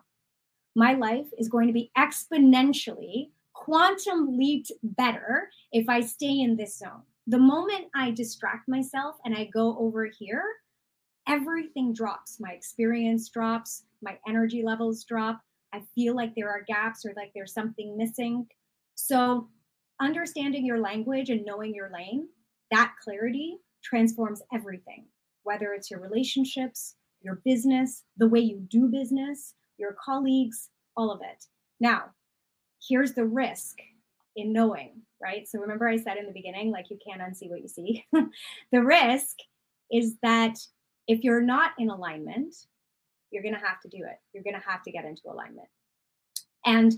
[0.76, 6.78] my life is going to be exponentially quantum leaped better if I stay in this
[6.78, 7.02] zone.
[7.28, 10.44] The moment I distract myself and I go over here,
[11.28, 12.40] everything drops.
[12.40, 15.42] My experience drops, my energy levels drop.
[15.74, 18.48] I feel like there are gaps or like there's something missing.
[18.94, 19.50] So,
[20.00, 22.28] understanding your language and knowing your lane,
[22.72, 25.06] that clarity transforms everything,
[25.44, 31.22] whether it's your relationships, your business, the way you do business, your colleagues, all of
[31.22, 31.46] it.
[31.80, 32.06] Now,
[32.88, 33.78] here's the risk
[34.36, 35.48] in knowing, right?
[35.48, 38.06] So remember I said in the beginning, like you can't unsee what you see.
[38.72, 39.38] the risk
[39.92, 40.58] is that
[41.08, 42.56] if you're not in alignment,
[43.32, 44.18] you're going to have to do it.
[44.34, 45.68] You're going to have to get into alignment.
[46.66, 46.94] And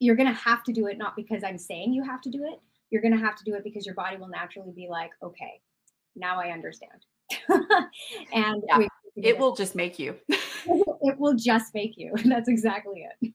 [0.00, 2.44] you're going to have to do it not because I'm saying you have to do
[2.44, 2.60] it.
[2.90, 5.60] You're going to have to do it because your body will naturally be like, okay,
[6.16, 7.04] now I understand.
[8.32, 10.16] and yeah, it will just make you.
[11.02, 12.12] it will just make you.
[12.24, 13.34] That's exactly it.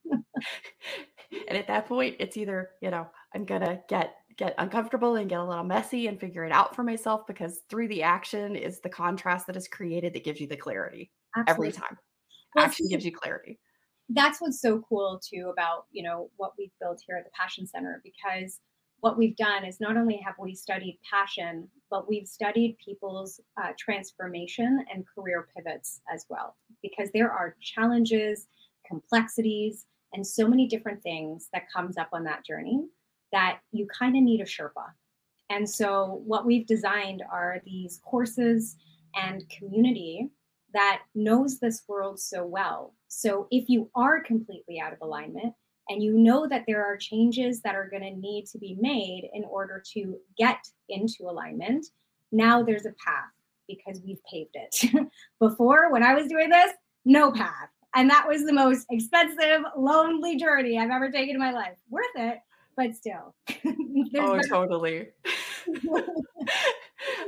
[1.48, 5.30] and at that point, it's either, you know, I'm going to get get uncomfortable and
[5.30, 8.80] get a little messy and figure it out for myself because through the action is
[8.80, 11.68] the contrast that is created that gives you the clarity Absolutely.
[11.68, 11.98] every time.
[12.56, 13.60] Well, action gives you clarity.
[14.08, 17.68] That's what's so cool too about, you know, what we've built here at the Passion
[17.68, 18.62] Centre because
[19.02, 23.72] what we've done is not only have we studied passion, but we've studied people's uh,
[23.78, 28.48] transformation and career pivots as well, because there are challenges,
[28.88, 32.84] complexities, and so many different things that comes up on that journey
[33.32, 34.92] that you kind of need a Sherpa.
[35.50, 38.76] And so what we've designed are these courses
[39.16, 40.30] and community
[40.74, 42.94] that knows this world so well.
[43.08, 45.54] So if you are completely out of alignment,
[45.90, 49.30] and you know that there are changes that are going to need to be made
[49.34, 51.88] in order to get into alignment,
[52.32, 53.32] now there's a path
[53.68, 55.08] because we've paved it.
[55.40, 56.72] Before, when I was doing this,
[57.06, 57.70] no path.
[57.96, 61.76] And that was the most expensive, lonely journey I've ever taken in my life.
[61.90, 62.40] Worth it,
[62.76, 63.36] but still.
[64.16, 65.08] oh, totally.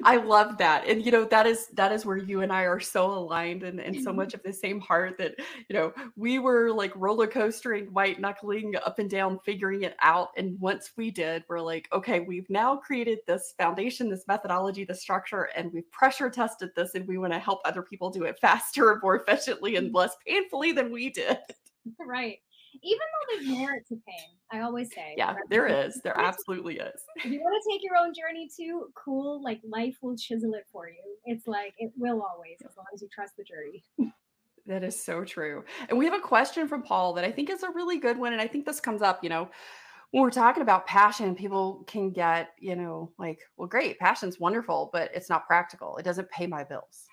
[0.03, 0.87] I love that.
[0.87, 3.79] And you know, that is that is where you and I are so aligned and,
[3.79, 4.17] and so mm-hmm.
[4.17, 5.35] much of the same heart that,
[5.69, 10.29] you know, we were like roller coastering, white knuckling up and down, figuring it out.
[10.37, 14.95] And once we did, we're like, okay, we've now created this foundation, this methodology, the
[14.95, 18.39] structure, and we've pressure tested this, and we want to help other people do it
[18.39, 21.37] faster, more efficiently, and less painfully than we did.
[21.99, 22.39] Right
[22.81, 25.13] even though there's merit to pain, I always say.
[25.17, 25.99] Yeah, there is.
[26.03, 27.01] There absolutely is.
[27.17, 29.41] If you want to take your own journey too, cool.
[29.43, 31.01] Like life will chisel it for you.
[31.25, 33.83] It's like it will always, as long as you trust the journey.
[34.65, 35.63] that is so true.
[35.89, 38.33] And we have a question from Paul that I think is a really good one.
[38.33, 39.49] And I think this comes up, you know,
[40.11, 44.89] when we're talking about passion, people can get, you know, like, well, great, passion's wonderful,
[44.91, 45.97] but it's not practical.
[45.97, 47.07] It doesn't pay my bills.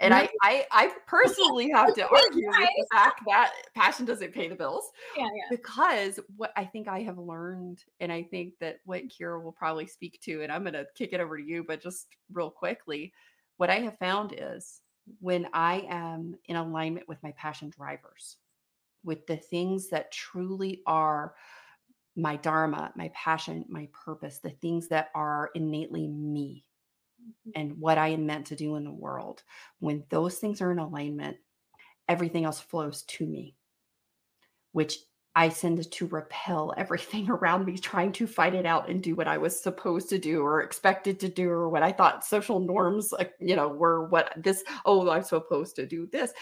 [0.00, 4.48] And I, I, I personally have to argue with the fact that passion doesn't pay
[4.48, 4.84] the bills.
[5.16, 5.44] Yeah, yeah.
[5.50, 9.86] Because what I think I have learned, and I think that what Kira will probably
[9.86, 13.12] speak to, and I'm going to kick it over to you, but just real quickly,
[13.56, 14.80] what I have found is
[15.20, 18.36] when I am in alignment with my passion drivers,
[19.04, 21.34] with the things that truly are
[22.14, 26.64] my dharma, my passion, my purpose, the things that are innately me.
[27.20, 27.50] Mm-hmm.
[27.60, 29.42] and what I am meant to do in the world,
[29.80, 31.36] when those things are in alignment,
[32.08, 33.56] everything else flows to me,
[34.72, 34.98] which
[35.34, 39.28] I tend to repel everything around me, trying to fight it out and do what
[39.28, 43.12] I was supposed to do or expected to do, or what I thought social norms,
[43.12, 46.32] like, you know, were what this, oh, I'm supposed to do this.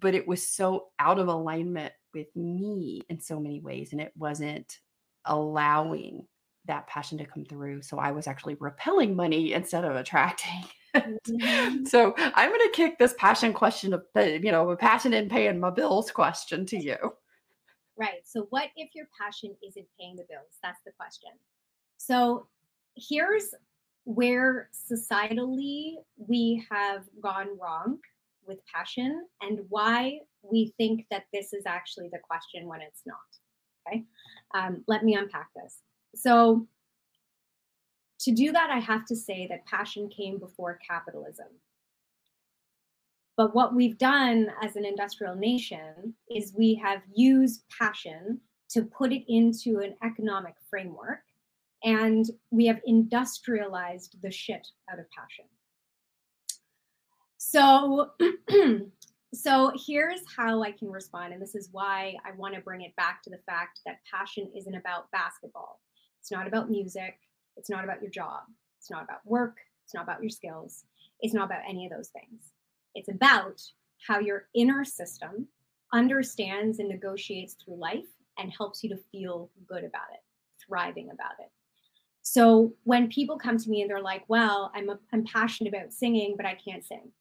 [0.00, 3.92] But it was so out of alignment with me in so many ways.
[3.92, 4.78] And it wasn't
[5.24, 6.26] allowing
[6.66, 7.82] that passion to come through.
[7.82, 10.64] So I was actually repelling money instead of attracting.
[10.96, 11.84] Mm-hmm.
[11.84, 15.60] so I'm going to kick this passion question of, you know, a passion in paying
[15.60, 16.96] my bills question to you.
[17.98, 18.22] Right.
[18.24, 20.56] So what if your passion isn't paying the bills?
[20.62, 21.32] That's the question.
[21.98, 22.46] So
[22.94, 23.54] here's
[24.04, 27.98] where societally we have gone wrong
[28.46, 33.16] with passion and why we think that this is actually the question when it's not.
[33.88, 34.04] Okay.
[34.54, 35.78] Um, let me unpack this.
[36.16, 36.66] So,
[38.20, 41.48] to do that, I have to say that passion came before capitalism.
[43.36, 48.40] But what we've done as an industrial nation is we have used passion
[48.70, 51.20] to put it into an economic framework
[51.84, 55.44] and we have industrialized the shit out of passion.
[57.36, 58.12] So
[59.34, 62.96] so here's how I can respond and this is why I want to bring it
[62.96, 65.80] back to the fact that passion isn't about basketball.
[66.26, 67.20] It's not about music,
[67.56, 68.40] it's not about your job,
[68.80, 70.82] it's not about work, it's not about your skills,
[71.20, 72.50] it's not about any of those things.
[72.96, 73.62] It's about
[74.04, 75.46] how your inner system
[75.92, 78.08] understands and negotiates through life
[78.38, 80.18] and helps you to feel good about it,
[80.66, 81.48] thriving about it.
[82.22, 85.92] So when people come to me and they're like, "Well, I'm a, I'm passionate about
[85.92, 87.12] singing, but I can't sing,"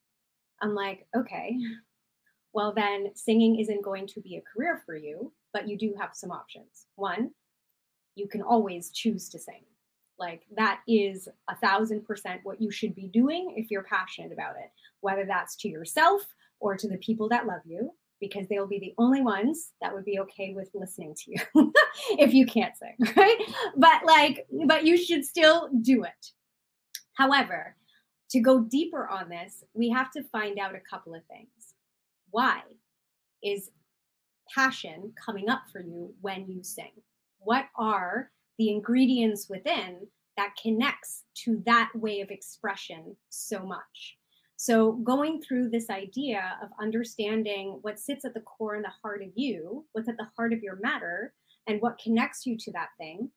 [0.64, 1.60] I'm like, "Okay,
[2.54, 6.16] well then singing isn't going to be a career for you, but you do have
[6.16, 6.88] some options.
[6.96, 7.30] One,
[8.16, 9.64] you can always choose to sing.
[10.18, 14.56] Like that is a thousand percent what you should be doing if you're passionate about
[14.56, 16.22] it, whether that's to yourself
[16.60, 17.92] or to the people that love you,
[18.22, 21.74] because they'll be the only ones that would be okay with listening to you
[22.18, 23.38] if you can't sing, right?
[23.76, 26.32] But like, but you should still do it.
[27.14, 27.76] However,
[28.32, 31.76] to go deeper on this, we have to find out a couple of things.
[32.32, 32.62] Why
[33.44, 33.70] is
[34.54, 36.92] passion coming up for you when you sing?
[37.46, 44.18] What are the ingredients within that connects to that way of expression so much.
[44.58, 49.22] So, going through this idea of understanding what sits at the core and the heart
[49.22, 51.34] of you, what's at the heart of your matter,
[51.68, 53.30] and what connects you to that thing,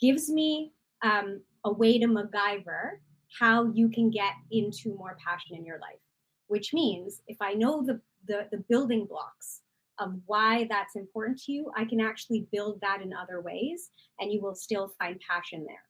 [0.00, 2.98] gives me um, a way to MacGyver
[3.38, 6.00] how you can get into more passion in your life.
[6.46, 9.60] Which means if I know the, the, the building blocks
[10.00, 14.32] of why that's important to you, I can actually build that in other ways and
[14.32, 15.82] you will still find passion there.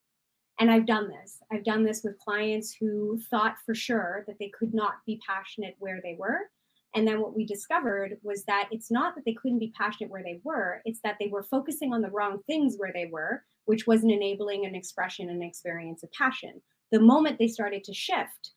[0.59, 1.39] And I've done this.
[1.51, 5.75] I've done this with clients who thought for sure that they could not be passionate
[5.79, 6.51] where they were.
[6.95, 10.25] And then what we discovered was that it's not that they couldn't be passionate where
[10.25, 13.87] they were, it's that they were focusing on the wrong things where they were, which
[13.87, 16.61] wasn't enabling an expression and experience of passion.
[16.91, 18.51] The moment they started to shift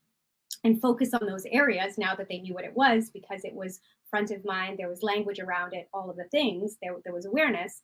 [0.64, 3.80] and focus on those areas now that they knew what it was because it was
[4.14, 7.26] front of mind, there was language around it, all of the things, there, there was
[7.26, 7.82] awareness,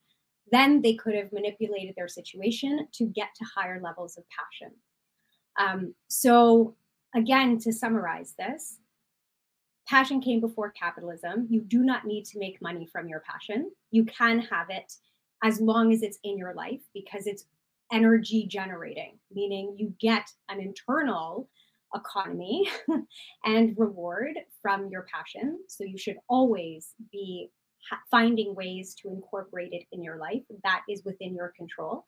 [0.51, 4.75] then they could have manipulated their situation to get to higher levels of passion.
[5.57, 6.75] Um, so,
[7.15, 8.77] again, to summarize this,
[9.88, 11.47] passion came before capitalism.
[11.49, 13.71] You do not need to make money from your passion.
[13.89, 14.93] You can have it
[15.43, 17.45] as long as it's in your life because it's
[17.91, 21.49] energy generating, meaning you get an internal
[21.96, 22.70] economy
[23.46, 25.60] and reward from your passion.
[25.68, 27.50] So you should always be
[28.12, 32.06] finding ways to incorporate it in your life that is within your control.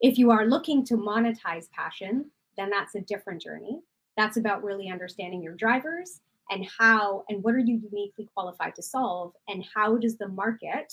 [0.00, 3.80] If you are looking to monetize passion, then that's a different journey.
[4.16, 8.82] That's about really understanding your drivers and how and what are you uniquely qualified to
[8.82, 10.92] solve and how does the market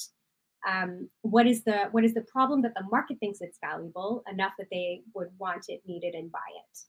[0.67, 4.53] um, what is the what is the problem that the market thinks it's valuable enough
[4.57, 6.79] that they would want it needed and buy it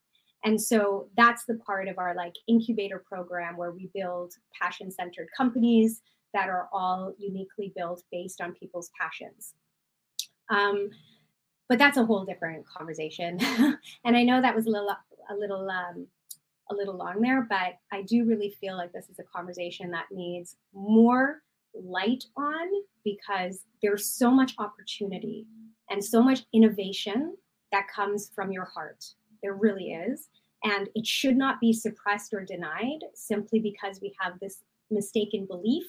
[0.45, 5.29] and so that's the part of our like incubator program where we build passion centered
[5.37, 6.03] companies
[6.35, 9.55] that are all uniquely built based on people's passions.
[10.51, 10.91] Um,
[11.69, 13.39] but that's a whole different conversation.
[14.05, 14.95] and I know that was a little,
[15.31, 16.07] a little, um,
[16.71, 20.07] a little long there, but I do really feel like this is a conversation that
[20.11, 21.43] needs more
[21.75, 22.69] light on
[23.05, 25.47] because there's so much opportunity
[25.91, 27.37] and so much innovation
[27.73, 29.05] that comes from your heart.
[29.43, 30.29] There really is.
[30.65, 35.85] And it should not be suppressed or denied simply because we have this mistaken belief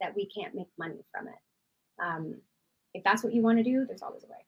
[0.00, 1.34] that we can't make money from it.
[2.02, 2.40] Um,
[2.94, 4.44] if that's what you want to do, there's always a way.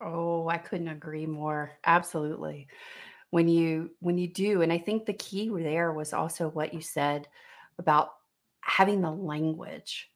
[0.00, 1.72] Oh, I couldn't agree more.
[1.84, 2.68] Absolutely.
[3.30, 6.80] When you when you do, and I think the key there was also what you
[6.80, 7.28] said
[7.78, 8.10] about
[8.60, 10.08] having the language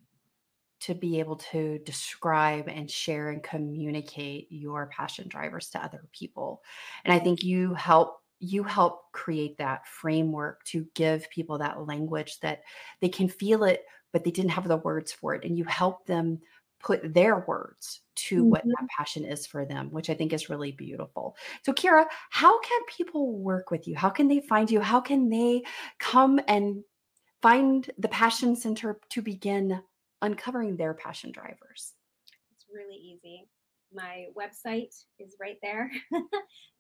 [0.83, 6.63] to be able to describe and share and communicate your passion drivers to other people.
[7.05, 12.41] And I think you help you help create that framework to give people that language
[12.41, 12.63] that
[13.01, 16.05] they can feel it but they didn't have the words for it and you help
[16.07, 16.41] them
[16.81, 18.51] put their words to mm-hmm.
[18.51, 22.61] what that passion is for them which i think is really beautiful so kira how
[22.63, 25.63] can people work with you how can they find you how can they
[26.01, 26.83] come and
[27.41, 29.81] find the passion centre to begin
[30.23, 31.93] uncovering their passion drivers
[32.55, 33.47] it's really easy
[33.95, 35.91] my website is right there.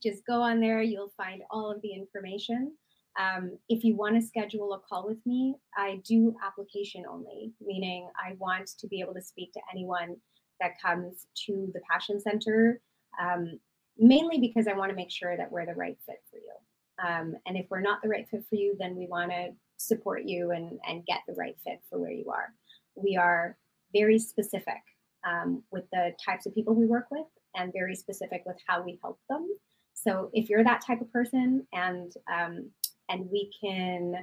[0.02, 2.72] Just go on there, you'll find all of the information.
[3.20, 8.08] Um, if you want to schedule a call with me, I do application only, meaning
[8.16, 10.16] I want to be able to speak to anyone
[10.60, 12.80] that comes to the Passion Centre,
[13.20, 13.58] um,
[13.98, 17.06] mainly because I want to make sure that we're the right fit for you.
[17.06, 20.22] Um, and if we're not the right fit for you, then we want to support
[20.24, 22.54] you and, and get the right fit for where you are.
[22.94, 23.56] We are
[23.92, 24.80] very specific
[25.26, 28.98] um, with the types of people we work with and very specific with how we
[29.02, 29.48] help them.
[29.94, 32.70] So if you're that type of person and um,
[33.08, 34.14] and we can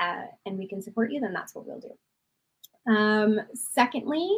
[0.00, 2.92] uh, and we can support you, then that's what we'll do.
[2.92, 4.28] Um, secondly,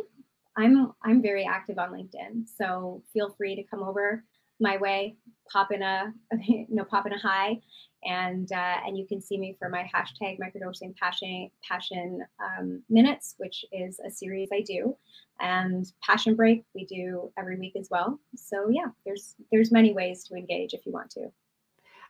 [0.57, 4.25] I'm I'm very active on LinkedIn, so feel free to come over
[4.61, 5.17] my way,
[5.53, 6.13] pop in a
[6.47, 7.61] you know pop in a hi,
[8.05, 13.35] and uh, and you can see me for my hashtag microdosing passion passion um, minutes,
[13.39, 14.97] which is a series I do,
[15.41, 18.19] and passion break we do every week as well.
[18.37, 21.31] So yeah, there's there's many ways to engage if you want to.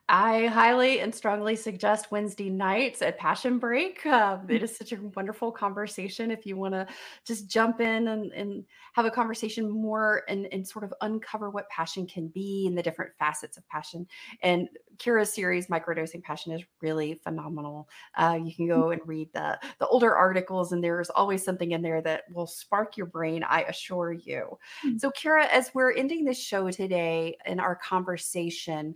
[0.08, 4.04] I highly and strongly suggest Wednesday nights at Passion Break.
[4.04, 6.30] Um, it is such a wonderful conversation.
[6.30, 6.86] If you want to
[7.24, 11.68] just jump in and, and have a conversation more and, and sort of uncover what
[11.70, 14.06] passion can be and the different facets of passion.
[14.42, 17.88] And Kira's series, Microdosing Passion, is really phenomenal.
[18.16, 21.80] Uh, you can go and read the, the older articles, and there's always something in
[21.80, 24.58] there that will spark your brain, I assure you.
[24.84, 24.98] Mm-hmm.
[24.98, 28.94] So, Kira, as we're ending this show today in our conversation,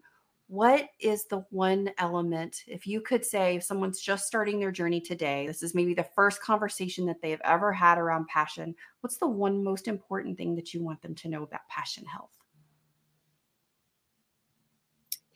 [0.49, 5.01] what is the one element if you could say if someone's just starting their journey
[5.01, 9.26] today this is maybe the first conversation that they've ever had around passion what's the
[9.26, 12.30] one most important thing that you want them to know about passion health?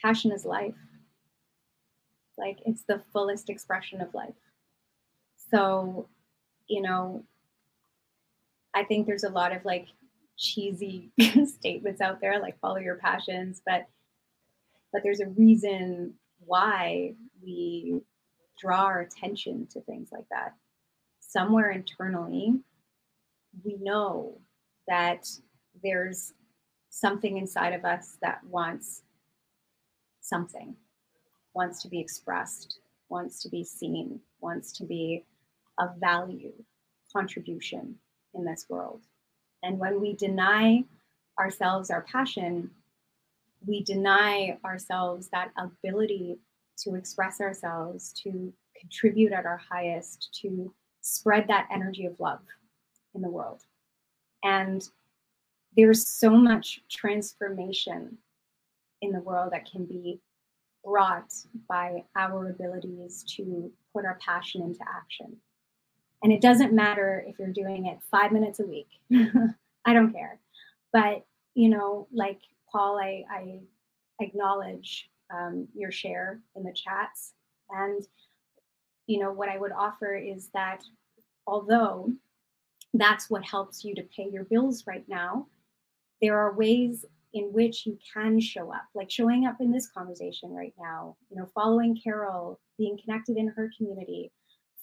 [0.00, 0.74] Passion is life.
[2.38, 4.34] Like it's the fullest expression of life.
[5.50, 6.08] So
[6.70, 7.22] you know
[8.72, 9.88] i think there's a lot of like
[10.38, 11.10] cheesy
[11.44, 13.86] statements out there like follow your passions but
[14.92, 16.14] but there's a reason
[16.44, 18.00] why we
[18.58, 20.54] draw our attention to things like that.
[21.20, 22.54] Somewhere internally,
[23.64, 24.38] we know
[24.88, 25.28] that
[25.82, 26.34] there's
[26.90, 29.02] something inside of us that wants
[30.20, 30.74] something,
[31.54, 35.24] wants to be expressed, wants to be seen, wants to be
[35.78, 36.52] of value,
[37.12, 37.94] contribution
[38.34, 39.02] in this world.
[39.62, 40.84] And when we deny
[41.38, 42.70] ourselves our passion,
[43.66, 46.38] we deny ourselves that ability
[46.78, 52.40] to express ourselves, to contribute at our highest, to spread that energy of love
[53.14, 53.62] in the world.
[54.42, 54.82] And
[55.76, 58.16] there's so much transformation
[59.02, 60.20] in the world that can be
[60.84, 61.32] brought
[61.68, 65.36] by our abilities to put our passion into action.
[66.22, 68.88] And it doesn't matter if you're doing it five minutes a week,
[69.84, 70.38] I don't care.
[70.92, 72.40] But, you know, like
[72.70, 73.60] Paul, I, I
[74.20, 77.32] acknowledge um, your share in the chats.
[77.70, 78.02] And,
[79.06, 80.82] you know, what I would offer is that
[81.46, 82.12] although
[82.94, 85.46] that's what helps you to pay your bills right now,
[86.20, 90.50] there are ways in which you can show up, like showing up in this conversation
[90.50, 94.32] right now, you know, following Carole, being connected in her community,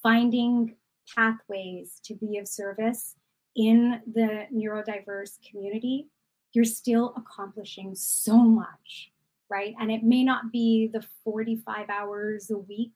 [0.01, 0.75] finding
[1.13, 3.15] pathways to be of service
[3.55, 6.07] in the neurodiverse community
[6.53, 9.11] you're still accomplishing so much,
[9.49, 9.75] right?
[9.79, 12.95] And it may not be the 45 hours a week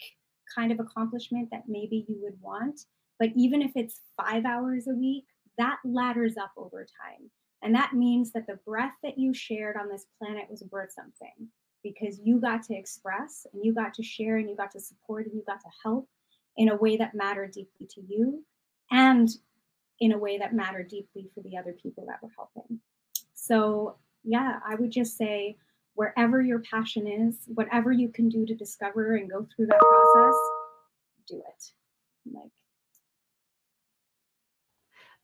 [0.54, 2.82] kind of accomplishment that maybe you would want,
[3.20, 5.26] but even if it's five hours a week,
[5.58, 7.30] that ladders up over time.
[7.62, 11.50] And that means that the breath that you shared on this planet was worth something
[11.84, 15.26] because you got to express and you got to share and you got to support
[15.26, 16.08] and you got to help
[16.58, 18.44] in a way that mattered deeply to you
[18.92, 19.30] and
[20.00, 22.80] in a way that mattered deeply for the other people that were helping.
[23.52, 25.58] So, yeah, I would just say
[25.96, 30.40] wherever your passion is, whatever you can do to discover and go through that process,
[31.28, 32.34] do it.
[32.34, 32.52] Like,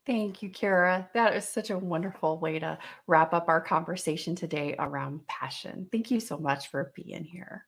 [0.06, 1.08] Thank you, Kira.
[1.14, 5.88] That is such a wonderful way to wrap up our conversation today around passion.
[5.90, 7.67] Thank you so much for being here.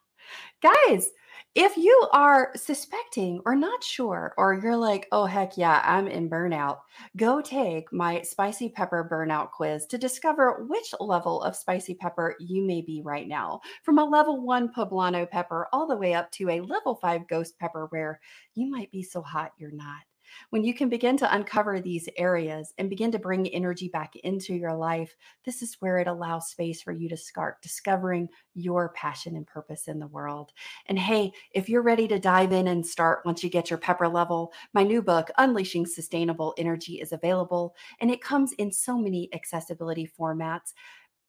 [0.62, 1.10] Guys,
[1.56, 6.30] if you are suspecting or not sure, or you're like, oh, heck yeah, I'm in
[6.30, 6.80] burnout,
[7.18, 12.64] go take my spicy pepper burnout quiz to discover which level of spicy pepper you
[12.64, 13.62] may be right now.
[13.84, 17.58] From a level one poblano pepper all the way up to a level five ghost
[17.58, 18.20] pepper, where
[18.54, 20.02] you might be so hot you're not.
[20.50, 24.54] When you can begin to uncover these areas and begin to bring energy back into
[24.54, 25.16] your life,
[25.46, 29.88] this is where it allows space for you to start discovering your passion and purpose
[29.88, 30.52] in the world.
[30.88, 34.08] And hey, if you're ready to dive in and start once you get your pepper
[34.08, 39.30] level, my new book, Unleashing Sustainable Energy, is available and it comes in so many
[39.34, 40.74] accessibility formats.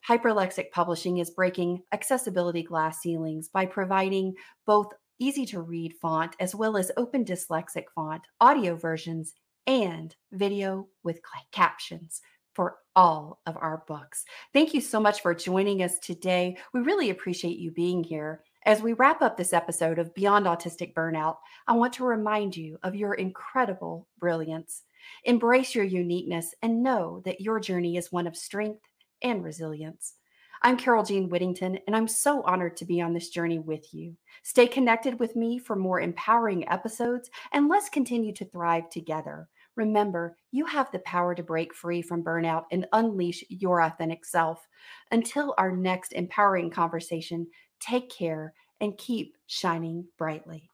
[0.07, 4.33] Hyperlexic Publishing is breaking accessibility glass ceilings by providing
[4.65, 4.87] both
[5.21, 9.33] easy to read font, as well as open dyslexic font, audio versions,
[9.67, 12.21] and video with captions
[12.53, 14.25] for all of our books.
[14.51, 16.57] Thank you so much for joining us today.
[16.73, 18.43] We really appreciate you being here.
[18.65, 22.77] As we wrap up this episode of Beyond Autistic Burnout, I want to remind you
[22.83, 24.83] of your incredible brilliance.
[25.23, 28.81] Embrace your uniqueness and know that your journey is one of strength
[29.21, 30.15] and resilience.
[30.63, 34.15] I'm Carole Jean Whittington, and I'm so honored to be on this journey with you.
[34.43, 39.49] Stay connected with me for more empowering episodes, and let's continue to thrive together.
[39.75, 44.67] Remember, you have the power to break free from burnout and unleash your authentic self.
[45.11, 47.47] Until our next empowering conversation,
[47.79, 50.70] take care and keep shining brightly.